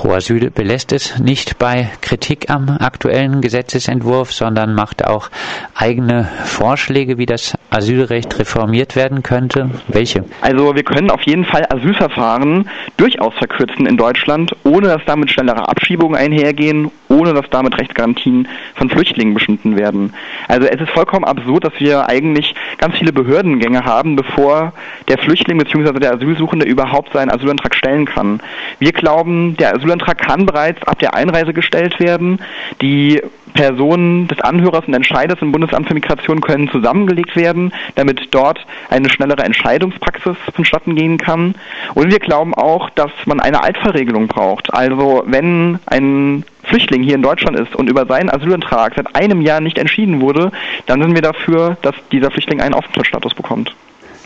[0.00, 5.28] Pro Asyl belässt es nicht bei Kritik am aktuellen Gesetzesentwurf, sondern macht auch
[5.74, 9.70] eigene Vorschläge, wie das Asylrecht reformiert werden könnte.
[9.88, 10.24] Welche?
[10.40, 15.68] Also wir können auf jeden Fall Asylverfahren durchaus verkürzen in Deutschland, ohne dass damit schnellere
[15.68, 20.14] Abschiebungen einhergehen, ohne dass damit Rechtsgarantien von Flüchtlingen beschnitten werden.
[20.48, 24.72] Also es ist vollkommen absurd, dass wir eigentlich ganz viele Behördengänge haben, bevor
[25.08, 25.98] der Flüchtling bzw.
[25.98, 28.40] der Asylsuchende überhaupt seinen Asylantrag stellen kann.
[28.78, 32.40] Wir glauben, der Asylantrag kann bereits ab der Einreise gestellt werden.
[32.80, 33.20] Die
[33.52, 39.10] Personen des Anhörers und Entscheiders im Bundesamt für Migration können zusammengelegt werden, damit dort eine
[39.10, 41.54] schnellere Entscheidungspraxis vonstatten gehen kann.
[41.94, 44.72] Und wir glauben auch, dass man eine Altfallregelung braucht.
[44.72, 49.60] Also wenn ein Flüchtling hier in Deutschland ist und über seinen Asylantrag seit einem Jahr
[49.60, 50.52] nicht entschieden wurde,
[50.86, 53.74] dann sind wir dafür, dass dieser Flüchtling einen Aufenthaltsstatus bekommt.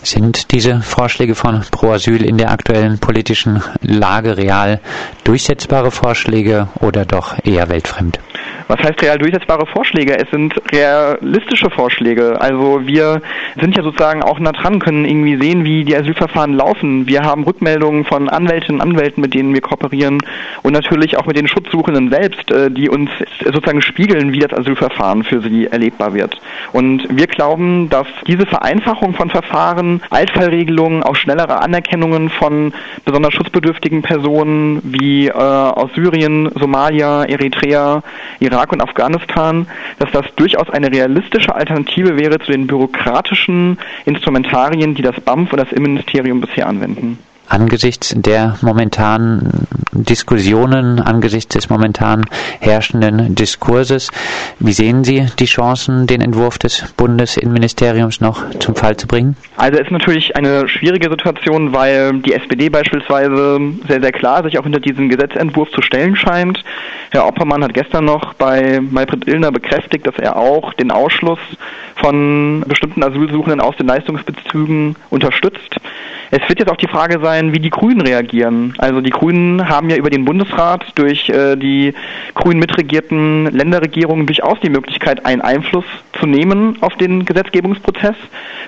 [0.05, 4.81] Sind diese Vorschläge von Pro Asyl in der aktuellen politischen Lage real
[5.25, 8.21] durchsetzbare Vorschläge oder doch eher weltfremd?
[8.69, 10.17] Was heißt real durchsetzbare Vorschläge?
[10.17, 12.41] Es sind realistische Vorschläge.
[12.41, 13.21] Also wir
[13.61, 17.07] sind ja sozusagen auch nah dran, können irgendwie sehen, wie die Asylverfahren laufen.
[17.07, 20.19] Wir haben Rückmeldungen von Anwältinnen und Anwälten, mit denen wir kooperieren
[20.63, 23.11] und natürlich auch mit den Schutzsuchenden selbst, äh, die uns
[23.45, 26.41] sozusagen spiegeln, wie das Asylverfahren für sie erlebbar wird.
[26.73, 32.73] Und wir glauben, dass diese Vereinfachung von Verfahren, Altfallregelungen, auch schnellere Anerkennungen von
[33.05, 38.03] besonders schutzbedürftigen Personen wie äh, aus Syrien, Somalia, Eritrea,
[38.41, 39.67] Irak und Afghanistan,
[39.99, 45.61] dass das durchaus eine realistische Alternative wäre zu den bürokratischen Instrumentarien, die das BAMF und
[45.61, 47.19] das Innenministerium bisher anwenden
[47.49, 52.25] angesichts der momentanen Diskussionen, angesichts des momentan
[52.61, 54.11] herrschenden Diskurses,
[54.59, 59.37] wie sehen Sie die Chancen, den Entwurf des Bundesinnenministeriums noch zum Fall zu bringen?
[59.57, 64.59] Also es ist natürlich eine schwierige Situation, weil die SPD beispielsweise sehr, sehr klar sich
[64.59, 66.65] auch hinter diesen Gesetzentwurf zu stellen scheint.
[67.11, 71.39] Herr Oppermann hat gestern noch bei Maybrit Illner bekräftigt, dass er auch den Ausschluss
[71.97, 75.77] von bestimmten Asylsuchenden aus den Leistungsbezügen unterstützt.
[76.31, 78.75] Es wird jetzt auch die Frage sein, wie die Grünen reagieren.
[78.79, 81.95] Also die Grünen haben ja über den Bundesrat durch äh, die
[82.35, 85.85] grün mitregierten Länderregierungen durchaus die Möglichkeit, einen Einfluss
[86.19, 88.17] zu nehmen auf den Gesetzgebungsprozess.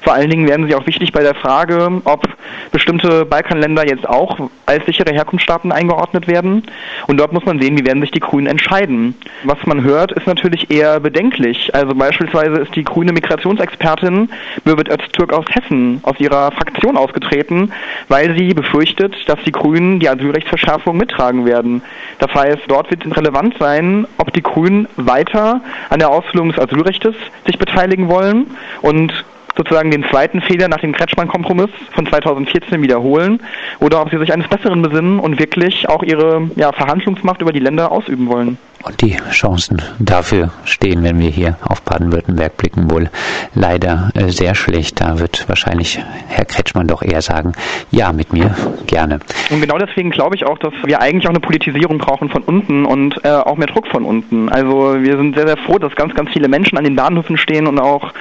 [0.03, 2.29] Vor allen Dingen werden sie auch wichtig bei der Frage, ob
[2.73, 6.63] bestimmte Balkanländer jetzt auch als sichere Herkunftsstaaten eingeordnet werden.
[7.07, 9.15] Und dort muss man sehen, wie werden sich die Grünen entscheiden.
[9.45, 11.75] Was man hört, ist natürlich eher bedenklich.
[11.75, 14.29] Also beispielsweise ist die grüne Migrationsexpertin
[14.65, 17.73] Birgit Öztürk aus Hessen aus ihrer Fraktion ausgetreten,
[18.09, 21.83] weil sie befürchtet, dass die Grünen die Asylrechtsverschärfung mittragen werden.
[22.19, 27.15] Das heißt, dort wird relevant sein, ob die Grünen weiter an der Ausfüllung des Asylrechts
[27.47, 28.47] sich beteiligen wollen
[28.83, 29.13] und
[29.57, 33.41] sozusagen den zweiten Fehler nach dem Kretschmann-Kompromiss von 2014 wiederholen
[33.81, 37.61] oder ob sie sich eines Besseren besinnen und wirklich auch ihre ja, Verhandlungsmacht über die
[37.61, 38.59] Länder ausüben wollen.
[38.87, 43.11] Und die Chancen dafür stehen, wenn wir hier auf Baden-Württemberg blicken, wohl
[43.55, 45.01] leider äh, sehr schlecht.
[45.01, 45.99] Da wird wahrscheinlich
[46.29, 47.53] Herr Kretschmann doch eher sagen,
[47.91, 48.55] ja, mit mir
[48.87, 49.19] gerne.
[49.51, 52.85] Und genau deswegen glaube ich auch, dass wir eigentlich auch eine Politisierung brauchen von unten
[52.85, 54.49] und äh, auch mehr Druck von unten.
[54.51, 57.67] Also wir sind sehr, sehr froh, dass ganz, ganz viele Menschen an den Bahnhöfen stehen
[57.67, 58.13] und auch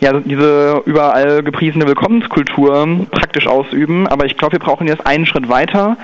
[0.00, 4.06] ja, diese überall gepriesene Willkommenskultur praktisch ausüben.
[4.06, 5.96] Aber ich glaube, wir brauchen jetzt einen Schritt weiter,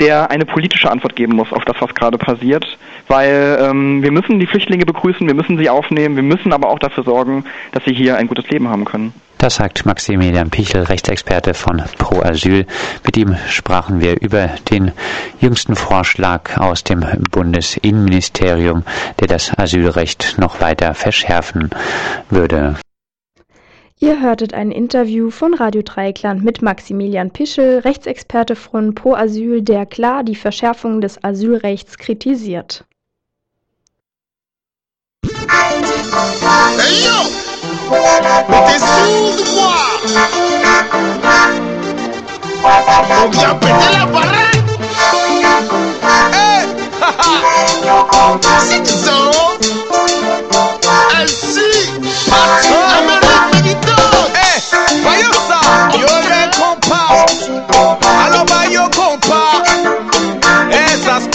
[0.00, 2.64] der eine politische Antwort geben muss auf das, was gerade passiert.
[3.08, 6.78] Weil ähm, wir müssen die Flüchtlinge begrüßen, wir müssen sie aufnehmen, wir müssen aber auch
[6.78, 9.12] dafür sorgen, dass sie hier ein gutes Leben haben können.
[9.38, 12.66] Das sagt Maximilian Pichel, Rechtsexperte von Pro Asyl.
[13.04, 14.90] Mit ihm sprachen wir über den
[15.40, 18.82] jüngsten Vorschlag aus dem Bundesinnenministerium,
[19.20, 21.70] der das Asylrecht noch weiter verschärfen
[22.30, 22.74] würde.
[24.00, 29.86] Ihr hörtet ein Interview von Radio Dreieckland mit Maximilian Pischel, Rechtsexperte von Pro Asyl, der
[29.86, 32.84] klar die Verschärfung des Asylrechts kritisiert.
[35.24, 35.74] Hey
[37.04, 37.28] yo!
[48.60, 49.77] C'est ça!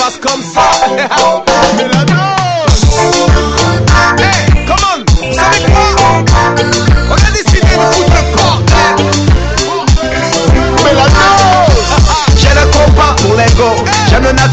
[0.04, 2.23] Passe comme ça!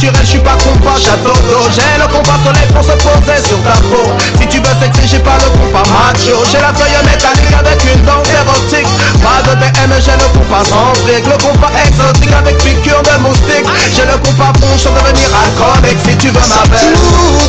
[0.00, 3.60] Naturel, je suis pas compas, château d'eau J'ai le compas soleil pour se poser sur
[3.62, 4.08] ta peau.
[4.40, 6.40] Si tu veux sexy, j'ai pas le compas macho.
[6.50, 8.88] J'ai la feuille métallique avec une danse érotique.
[9.20, 11.24] Pas de BM, j'ai le compas sans fric.
[11.26, 13.68] Le compas exotique avec piqûre de moustique.
[13.94, 16.00] J'ai le compas bon, je devenir alcoolique.
[16.06, 16.96] Si tu veux ma belle.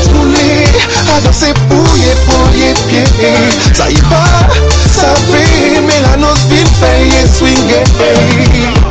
[0.04, 0.68] Tout roulé,
[1.08, 3.08] à danser pouillé pour les pieds
[3.74, 4.24] Ça y va,
[4.92, 8.91] ça fait, mais la noce vite fait et swinguer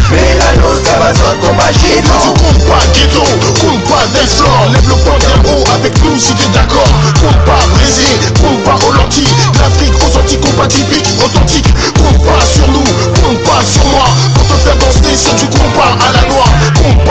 [1.11, 3.23] voisin comme un gênant Tu comptes pas ghetto,
[3.59, 6.87] compte pas dancefloor Lève le poing bien haut avec nous si t'es d'accord
[7.19, 12.45] Compte pas Brésil, compte pas aux L'Afrique aux Antilles, compte pas typique, authentique Compte pas
[12.45, 12.83] sur nous,
[13.21, 17.03] compte pas sur moi Pour te faire danser sur du compas à la noix Compte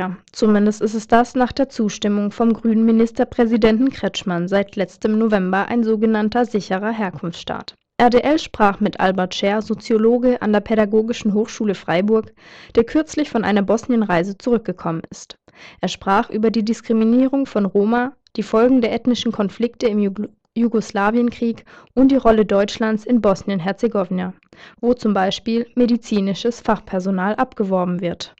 [0.00, 0.16] sicher.
[0.32, 5.84] Zumindest ist es das nach der Zustimmung vom grünen Ministerpräsidenten Kretschmann seit letztem November ein
[5.84, 7.74] sogenannter sicherer Herkunftsstaat.
[8.00, 12.32] RDL sprach mit Albert Scher, Soziologe an der Pädagogischen Hochschule Freiburg,
[12.74, 15.36] der kürzlich von einer Bosnienreise zurückgekommen ist.
[15.82, 21.64] Er sprach über die Diskriminierung von Roma, die Folgen der ethnischen Konflikte im Jugl Jugoslawienkrieg
[21.94, 24.34] und die Rolle Deutschlands in Bosnien-Herzegowina,
[24.80, 28.34] wo zum Beispiel medizinisches Fachpersonal abgeworben wird.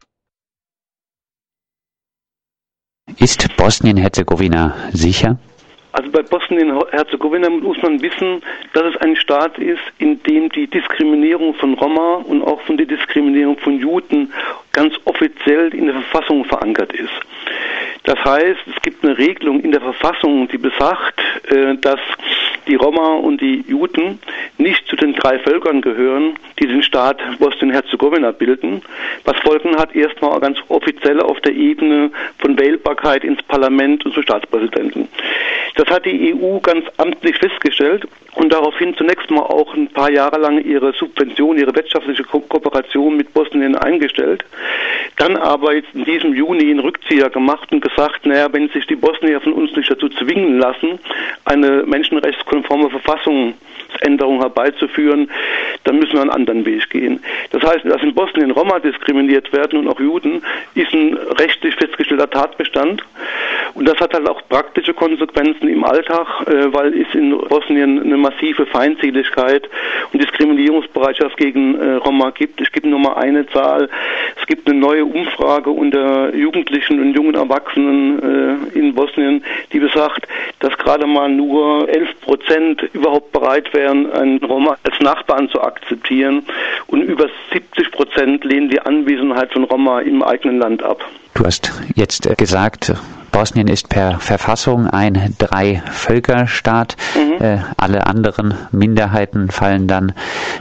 [3.18, 5.38] Ist Bosnien-Herzegowina sicher?
[5.92, 8.42] Also bei Bosnien-Herzegowina muss man wissen,
[8.72, 12.86] dass es ein Staat ist, in dem die Diskriminierung von Roma und auch von der
[12.86, 14.32] Diskriminierung von Juden
[14.72, 17.10] ganz offiziell in der Verfassung verankert ist.
[18.10, 22.00] Das heißt, es gibt eine Regelung in der Verfassung, die besagt, äh, dass
[22.66, 24.18] die Roma und die Juden
[24.58, 28.82] nicht zu den drei Völkern gehören, die den Staat Bosnien-Herzegowina bilden,
[29.24, 34.22] was Folgen hat erstmal ganz offiziell auf der Ebene von Wählbarkeit ins Parlament und zu
[34.22, 35.06] Staatspräsidenten.
[35.76, 40.38] Das hat die EU ganz amtlich festgestellt und daraufhin zunächst mal auch ein paar Jahre
[40.38, 44.44] lang ihre Subvention, ihre wirtschaftliche Ko Kooperation mit Bosnien eingestellt.
[45.16, 48.96] Dann aber jetzt in diesem Juni einen Rückzieher gemacht und gesagt, naja, wenn sich die
[48.96, 50.98] Bosnier von uns nicht dazu zwingen lassen,
[51.44, 52.90] eine menschenrechtskonforme
[53.90, 55.30] Verfassungsänderung herbeizuführen,
[55.84, 57.22] dann müssen wir einen anderen Weg gehen.
[57.50, 60.42] Das heißt, dass in Bosnien Roma diskriminiert werden und auch Juden,
[60.74, 63.02] ist ein rechtlich festgestellter Tatbestand.
[63.74, 68.16] Und das hat halt auch praktische Konsequenzen im Alltag, äh, weil es in Bosnien eine
[68.16, 69.68] massive Feindseligkeit
[70.12, 72.60] und Diskriminierungsbereitschaft gegen äh, Roma gibt.
[72.60, 73.88] Ich gebe nur mal eine Zahl.
[74.40, 80.26] Es gibt eine neue Umfrage unter Jugendlichen und jungen Erwachsenen äh, in Bosnien, die besagt,
[80.58, 86.44] dass gerade mal nur 11 Prozent überhaupt bereit wären, einen Roma als Nachbarn zu akzeptieren
[86.86, 91.04] und über 70 Prozent lehnen die Anwesenheit von Roma im eigenen Land ab.
[91.34, 92.92] Du hast jetzt gesagt,
[93.32, 96.96] Bosnien ist per Verfassung ein Drei-Völker-Staat.
[97.14, 97.42] Mhm.
[97.42, 100.12] Äh, alle anderen Minderheiten fallen dann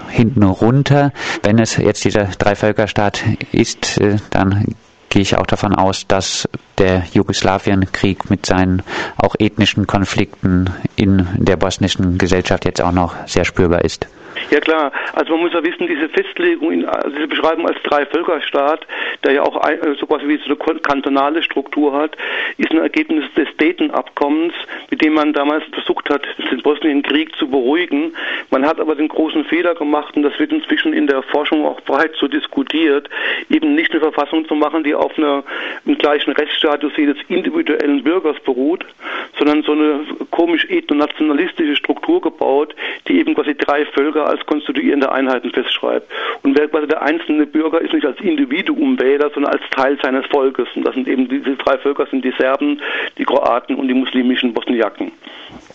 [0.09, 1.11] hinten runter.
[1.43, 4.75] Wenn es jetzt dieser Drei-Völker-Staat ist, äh, dann
[5.09, 6.47] gehe ich auch davon aus, dass
[6.77, 8.83] der Jugoslawienkrieg mit seinen
[9.17, 14.07] auch ethnischen Konflikten in der bosnischen Gesellschaft jetzt auch noch sehr spürbar ist.
[14.51, 18.85] Ja klar, also man muss ja wissen, diese Festlegung, in, also diese Beschreibung als Drei-Völkerstaat,
[19.23, 22.15] der ja auch ein, so quasi wie so eine kantonale Struktur hat,
[22.57, 24.53] ist ein Ergebnis des Dayton-Abkommens,
[24.89, 28.13] mit dem man damals versucht hat, den Bosnienkrieg zu beruhigen.
[28.49, 31.81] Man hat aber den großen Fehler gemacht, und das wird inzwischen in der Forschung auch
[31.81, 33.09] breit so diskutiert,
[33.49, 35.43] eben nicht eine Verfassung zu machen, die auf einer,
[35.85, 38.85] einem gleichen Rechtsstatus jedes individuellen Bürgers beruht,
[39.37, 42.75] sondern so eine komisch ethnonationalistische Struktur gebaut,
[43.07, 46.09] die eben quasi drei Völker als konstituierende Einheiten festschreibt.
[46.43, 50.25] Und wer quasi der einzelne Bürger ist nicht als Individuum Wähler, sondern als Teil seines
[50.27, 50.67] Volkes.
[50.75, 52.79] Und das sind eben diese drei Völker sind die Serben,
[53.17, 55.11] die Kroaten und die muslimischen Bosniaken.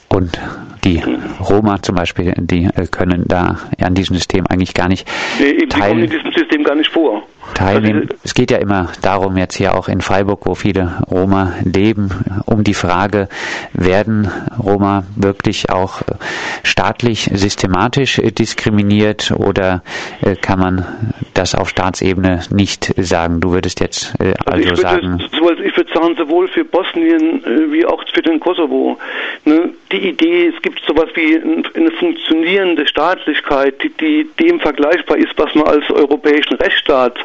[0.08, 0.38] Und
[0.84, 1.02] die
[1.40, 5.08] Roma zum Beispiel, die äh, können da an diesem System eigentlich gar nicht
[5.40, 7.26] nee, die kommen in diesem System gar nicht vor.
[7.54, 8.02] Teilnehmen.
[8.02, 12.10] Also, es geht ja immer darum, jetzt hier auch in Freiburg, wo viele Roma leben,
[12.46, 13.28] um die Frage,
[13.72, 16.14] werden Roma wirklich auch äh,
[16.62, 19.82] staatlich systematisch diskriminiert oder
[20.22, 20.86] äh, kann man
[21.34, 23.40] das auf Staatsebene nicht sagen?
[23.40, 24.14] Du würdest jetzt
[24.46, 25.20] also, also sagen.
[25.20, 28.98] ich würde sagen, sowohl für Bosnien wie auch für den Kosovo.
[29.44, 29.70] Ne?
[29.94, 35.54] die Idee, es gibt sowas wie eine funktionierende Staatlichkeit, die, die dem vergleichbar ist, was
[35.54, 37.16] man als europäischen Rechtsstaat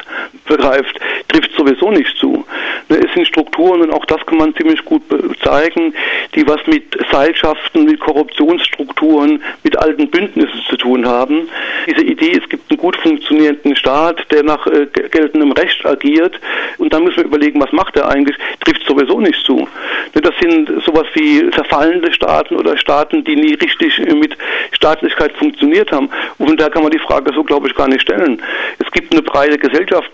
[0.46, 0.98] begreift,
[1.28, 2.44] trifft sowieso nicht zu.
[2.88, 5.02] Ne, es sind Strukturen, und auch das kann man ziemlich gut
[5.42, 5.94] zeigen,
[6.34, 11.48] die was mit Seilschaften, mit Korruptionsstrukturen, mit alten Bündnissen zu tun haben.
[11.86, 16.38] Diese Idee, es gibt einen gut funktionierenden Staat, der nach äh, geltendem Recht agiert,
[16.78, 19.68] und dann müssen wir überlegen, was macht er eigentlich, trifft sowieso nicht zu.
[20.14, 24.36] Ne, das sind sowas wie zerfallende Staaten oder Staaten, die nie richtig mit
[24.72, 26.10] Staatlichkeit funktioniert haben.
[26.38, 28.42] Und da kann man die Frage so, glaube ich, gar nicht stellen.
[28.78, 29.58] Es gibt eine breite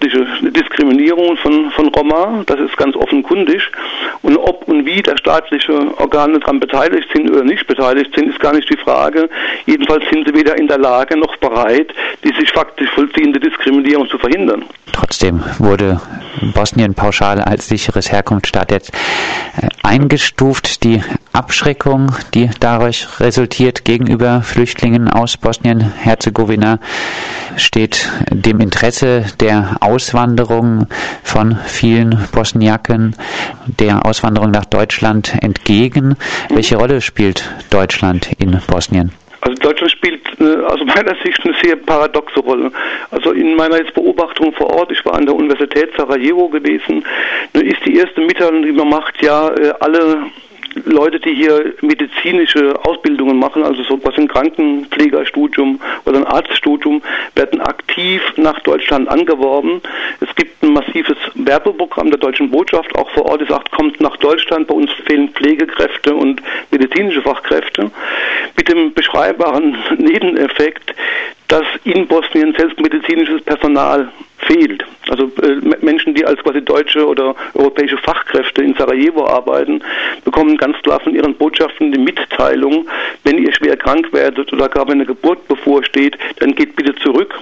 [0.00, 3.62] gesellschaftliche Diskriminierung von, von Roma, das ist ganz offenkundig.
[4.22, 8.40] Und ob und wie der staatliche Organe daran beteiligt sind oder nicht beteiligt sind, ist
[8.40, 9.28] gar nicht die Frage.
[9.66, 11.92] Jedenfalls sind sie weder in der Lage noch bereit,
[12.24, 14.64] die sich faktisch vollziehende Diskriminierung zu verhindern.
[14.92, 16.00] Trotzdem wurde
[16.54, 20.84] Bosnien pauschal als sicheres Herkunftsstaat jetzt äh, eingestuft.
[20.84, 26.78] Die Abschreckung, die dadurch resultiert gegenüber Flüchtlingen aus Bosnien-Herzegowina,
[27.56, 30.86] steht dem Interesse der Auswanderung
[31.22, 33.16] von vielen Bosniaken,
[33.66, 36.16] der Auswanderung nach Deutschland entgegen.
[36.50, 39.12] Welche Rolle spielt Deutschland in Bosnien?
[39.42, 42.72] Also Deutschland spielt äh, aus meiner Sicht eine sehr paradoxe Rolle.
[43.10, 47.04] Also in meiner jetzt Beobachtung vor Ort, ich war an der Universität Sarajevo gewesen,
[47.52, 50.26] ist die erste Mitteilung, die man macht, ja, äh, alle
[50.84, 57.02] Leute, die hier medizinische Ausbildungen machen, also so was ein Krankenpflegerstudium oder ein Arztstudium,
[57.34, 59.80] werden aktiv nach Deutschland angeworben.
[60.20, 64.16] Es gibt ein massives Werbeprogramm der deutschen Botschaft, auch vor Ort, die sagt, kommt nach
[64.18, 67.90] Deutschland, bei uns fehlen Pflegekräfte und medizinische Fachkräfte.
[68.56, 70.94] Mit dem beschreibbaren Nebeneffekt,
[71.48, 74.84] dass in Bosnien selbst medizinisches Personal fehlt.
[75.08, 79.82] Also äh, Menschen, die als quasi deutsche oder europäische Fachkräfte in Sarajevo arbeiten,
[80.24, 82.86] bekommen ganz klar von ihren Botschaften die Mitteilung,
[83.24, 87.34] wenn ihr schwer krank werdet oder gar wenn eine Geburt bevorsteht, dann geht bitte zurück,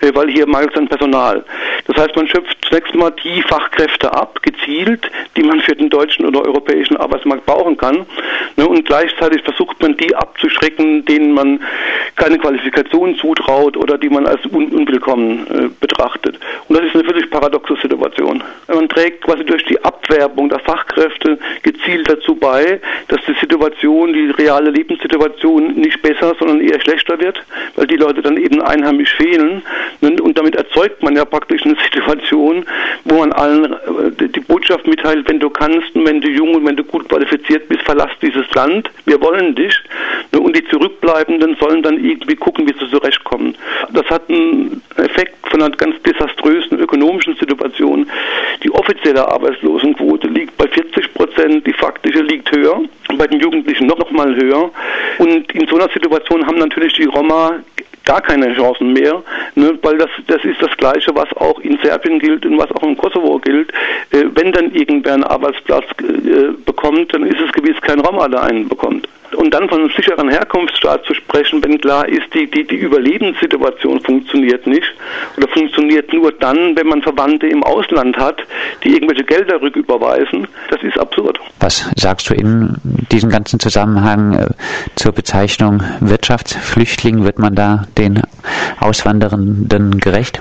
[0.00, 1.44] äh, weil hier mangelt es an Personal.
[1.86, 6.26] Das heißt, man schöpft zunächst mal die Fachkräfte ab, gezielt, die man für den deutschen
[6.26, 8.04] oder europäischen Arbeitsmarkt brauchen kann.
[8.56, 11.60] Ne, und gleichzeitig versucht man die abzuschrecken, denen man
[12.16, 16.38] keine Qualifikation zutraut oder die man als un unwillkommen äh, betrachtet.
[16.68, 18.42] Und das ist eine völlig paradoxe Situation.
[18.68, 24.30] Man trägt quasi durch die Abwerbung der Fachkräfte gezielt dazu bei, dass die Situation, die
[24.30, 27.42] reale Lebenssituation nicht besser, sondern eher schlechter wird,
[27.76, 29.62] weil die Leute dann eben einheimisch fehlen.
[30.00, 32.64] Und damit erzeugt man ja praktisch eine Situation,
[33.04, 36.66] wo man allen äh, die Botschaft mitteilt, wenn du kannst und wenn du jung und
[36.66, 39.74] wenn du gut qualifiziert bist, verlass dieses Land, wir wollen dich.
[40.32, 43.54] Ne, Und die Zurückbleibenden sollen dann irgendwie gucken, wie sie zurechtkommen.
[43.92, 48.06] Das hat einen Effekt von einer ganz desaströsen ökonomischen Situation.
[48.62, 52.80] Die offizielle Arbeitslosenquote liegt bei 40 Prozent, die faktische liegt höher,
[53.18, 54.70] bei den Jugendlichen noch, noch mal höher.
[55.18, 57.58] Und in so einer Situation haben natürlich die Roma
[58.04, 59.22] gar keine Chancen mehr,
[59.54, 62.82] ne, weil das, das ist das Gleiche, was auch in Serbien gilt und was auch
[62.82, 63.72] im Kosovo gilt.
[64.10, 68.42] Äh, wenn dann irgendwer einen Arbeitsplatz äh, bekommt, dann ist es gewiss kein Roma, der
[68.42, 69.08] einen bekommt.
[69.34, 74.00] Und dann von einem sicheren Herkunftsstaat zu sprechen, wenn klar ist, die, die, die Überlebenssituation
[74.00, 74.94] funktioniert nicht
[75.36, 78.42] oder funktioniert nur dann, wenn man Verwandte im Ausland hat,
[78.84, 81.38] die irgendwelche Gelder rücküberweisen, das ist absurd.
[81.60, 82.76] Was sagst du in
[83.10, 84.46] diesem ganzen Zusammenhang äh,
[84.96, 87.24] zur Bezeichnung Wirtschaftsflüchtling?
[87.24, 88.22] Wird man da den
[88.80, 90.40] Auswandernden gerecht?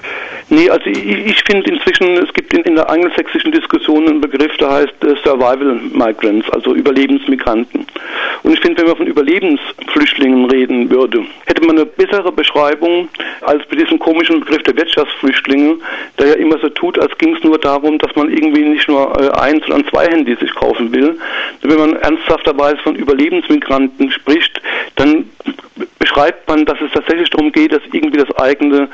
[0.54, 4.56] Nee, also ich, ich finde inzwischen, es gibt in, in der angelsächsischen Diskussion einen Begriff,
[4.58, 7.88] der heißt äh, Survival Migrants, also Überlebensmigranten.
[8.44, 13.08] Und ich finde, wenn man von Überlebensflüchtlingen reden würde, hätte man eine bessere Beschreibung
[13.40, 15.78] als bei diesem komischen Begriff der Wirtschaftsflüchtlinge,
[16.20, 19.18] der ja immer so tut, als ging es nur darum, dass man irgendwie nicht nur
[19.22, 21.18] äh, eins, sondern zwei Handys sich kaufen will.
[21.62, 24.62] Wenn man ernsthafterweise von Überlebensmigranten spricht,
[24.98, 25.30] dann
[25.98, 28.90] beschreibt man, dass es tatsächlich darum geht, dass irgendwie das eigene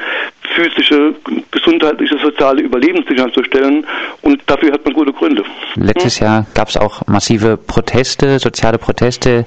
[0.58, 1.14] physische,
[1.52, 3.86] gesundheitliche, soziale Überleben sicherzustellen
[4.24, 5.44] und dafür hat man gute Gründe.
[5.76, 9.46] Letztes Jahr gab es auch massive Proteste, soziale Proteste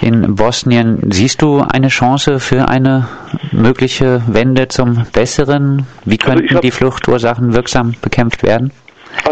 [0.00, 0.98] in Bosnien.
[1.10, 3.06] Siehst du eine Chance für eine
[3.52, 5.86] mögliche Wende zum Besseren?
[6.04, 8.72] Wie könnten hab- die Fluchtursachen wirksam bekämpft werden?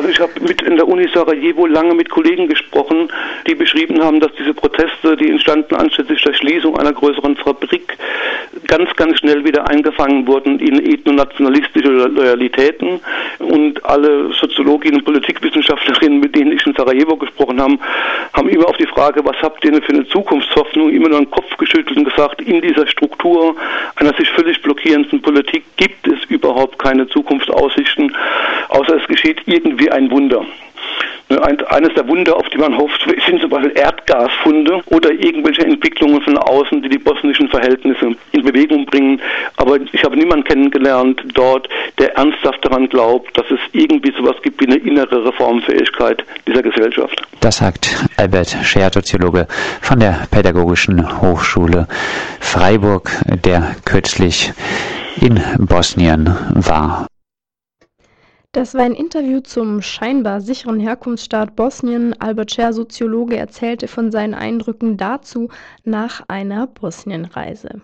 [0.08, 3.12] Also ich habe mit in der Uni Sarajevo lange mit Kollegen gesprochen,
[3.46, 7.98] die beschrieben haben, dass diese Proteste, die entstanden anschließend der Schließung einer größeren Fabrik,
[8.66, 13.00] ganz, ganz schnell wieder eingefangen wurden in ethnonationalistische Loyalitäten.
[13.38, 17.78] Und alle Soziologinnen und Politikwissenschaftlerinnen, mit denen ich in Sarajevo gesprochen habe,
[18.32, 21.30] haben immer auf die Frage, was habt ihr denn für eine Zukunftshoffnung, immer nur den
[21.30, 23.56] Kopf geschüttelt und gesagt, in dieser Struktur
[23.96, 28.16] einer sich völlig blockierenden Politik gibt es überhaupt keine Zukunftsaussichten,
[28.68, 30.44] außer es geschieht irgendwie ein Wunder.
[31.30, 35.62] Ne, ein- Eines der Wunder, auf die man hofft, sind zum Beispiel Erdgasfunde oder irgendwelche
[35.62, 39.20] Entwicklungen von außen, die die bosnischen Verhältnisse in Bewegung bringen.
[39.58, 41.68] Aber ich habe niemanden kennengelernt dort,
[41.98, 47.20] der ernsthaft daran glaubt, dass es irgendwie sowas gibt wie eine innere Reformfähigkeit dieser Gesellschaft.
[47.40, 49.46] Das sagt Albert Scher, Soziologe
[49.82, 51.86] von der Pädagogischen Hochschule
[52.40, 53.10] Freiburg,
[53.44, 54.52] der kürzlich
[55.20, 57.07] in Bosnien war.
[58.52, 62.18] Das war ein Interview zum scheinbar sicheren Herkunftsstaat Bosnien.
[62.18, 65.48] Albert Scher, Soziologe, erzählte von seinen Eindrücken dazu
[65.84, 67.82] nach einer Bosnienreise.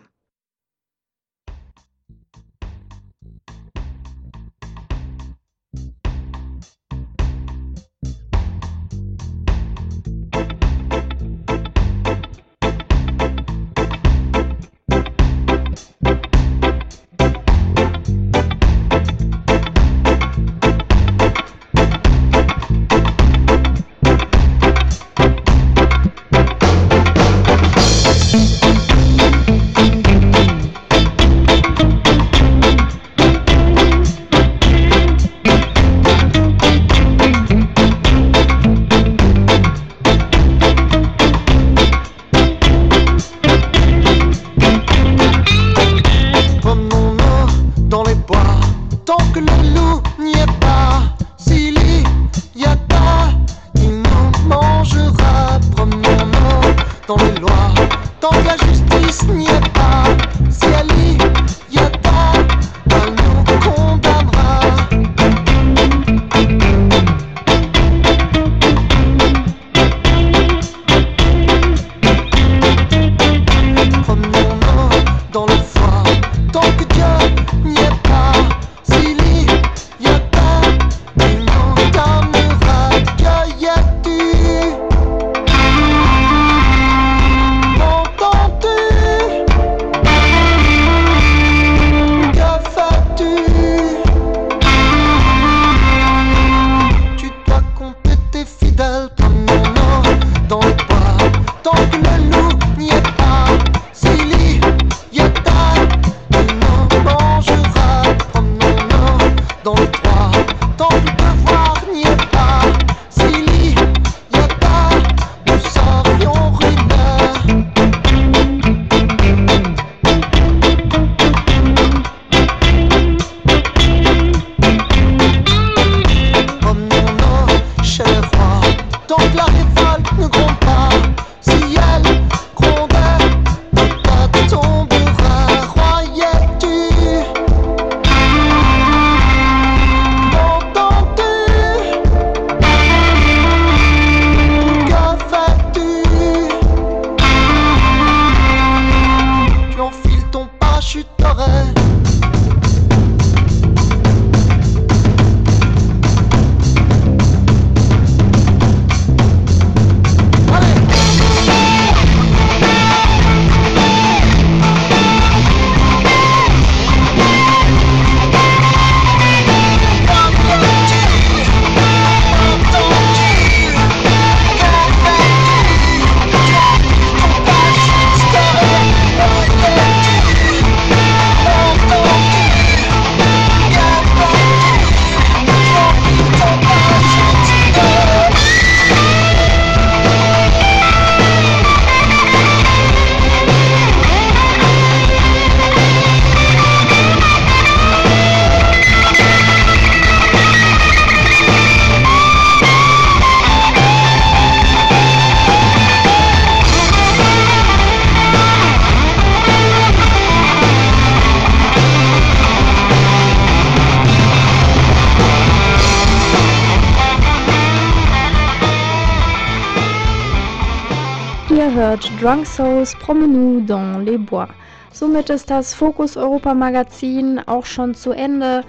[222.85, 224.49] Souls Promenade dans les Bois.
[224.93, 228.63] Somit ist das Fokus Europa Magazin auch schon zu Ende.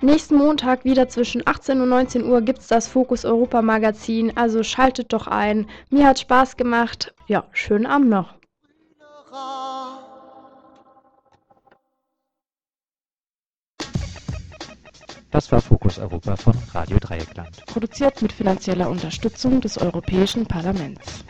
[0.00, 4.62] Nächsten Montag wieder zwischen 18 und 19 Uhr gibt es das Fokus Europa Magazin, also
[4.62, 5.66] schaltet doch ein.
[5.90, 7.12] Mir hat Spaß gemacht.
[7.26, 8.34] Ja, schönen Abend noch.
[15.32, 17.66] Das war Fokus Europa von Radio Dreieckland.
[17.66, 21.24] Produziert mit finanzieller Unterstützung des Europäischen Parlaments.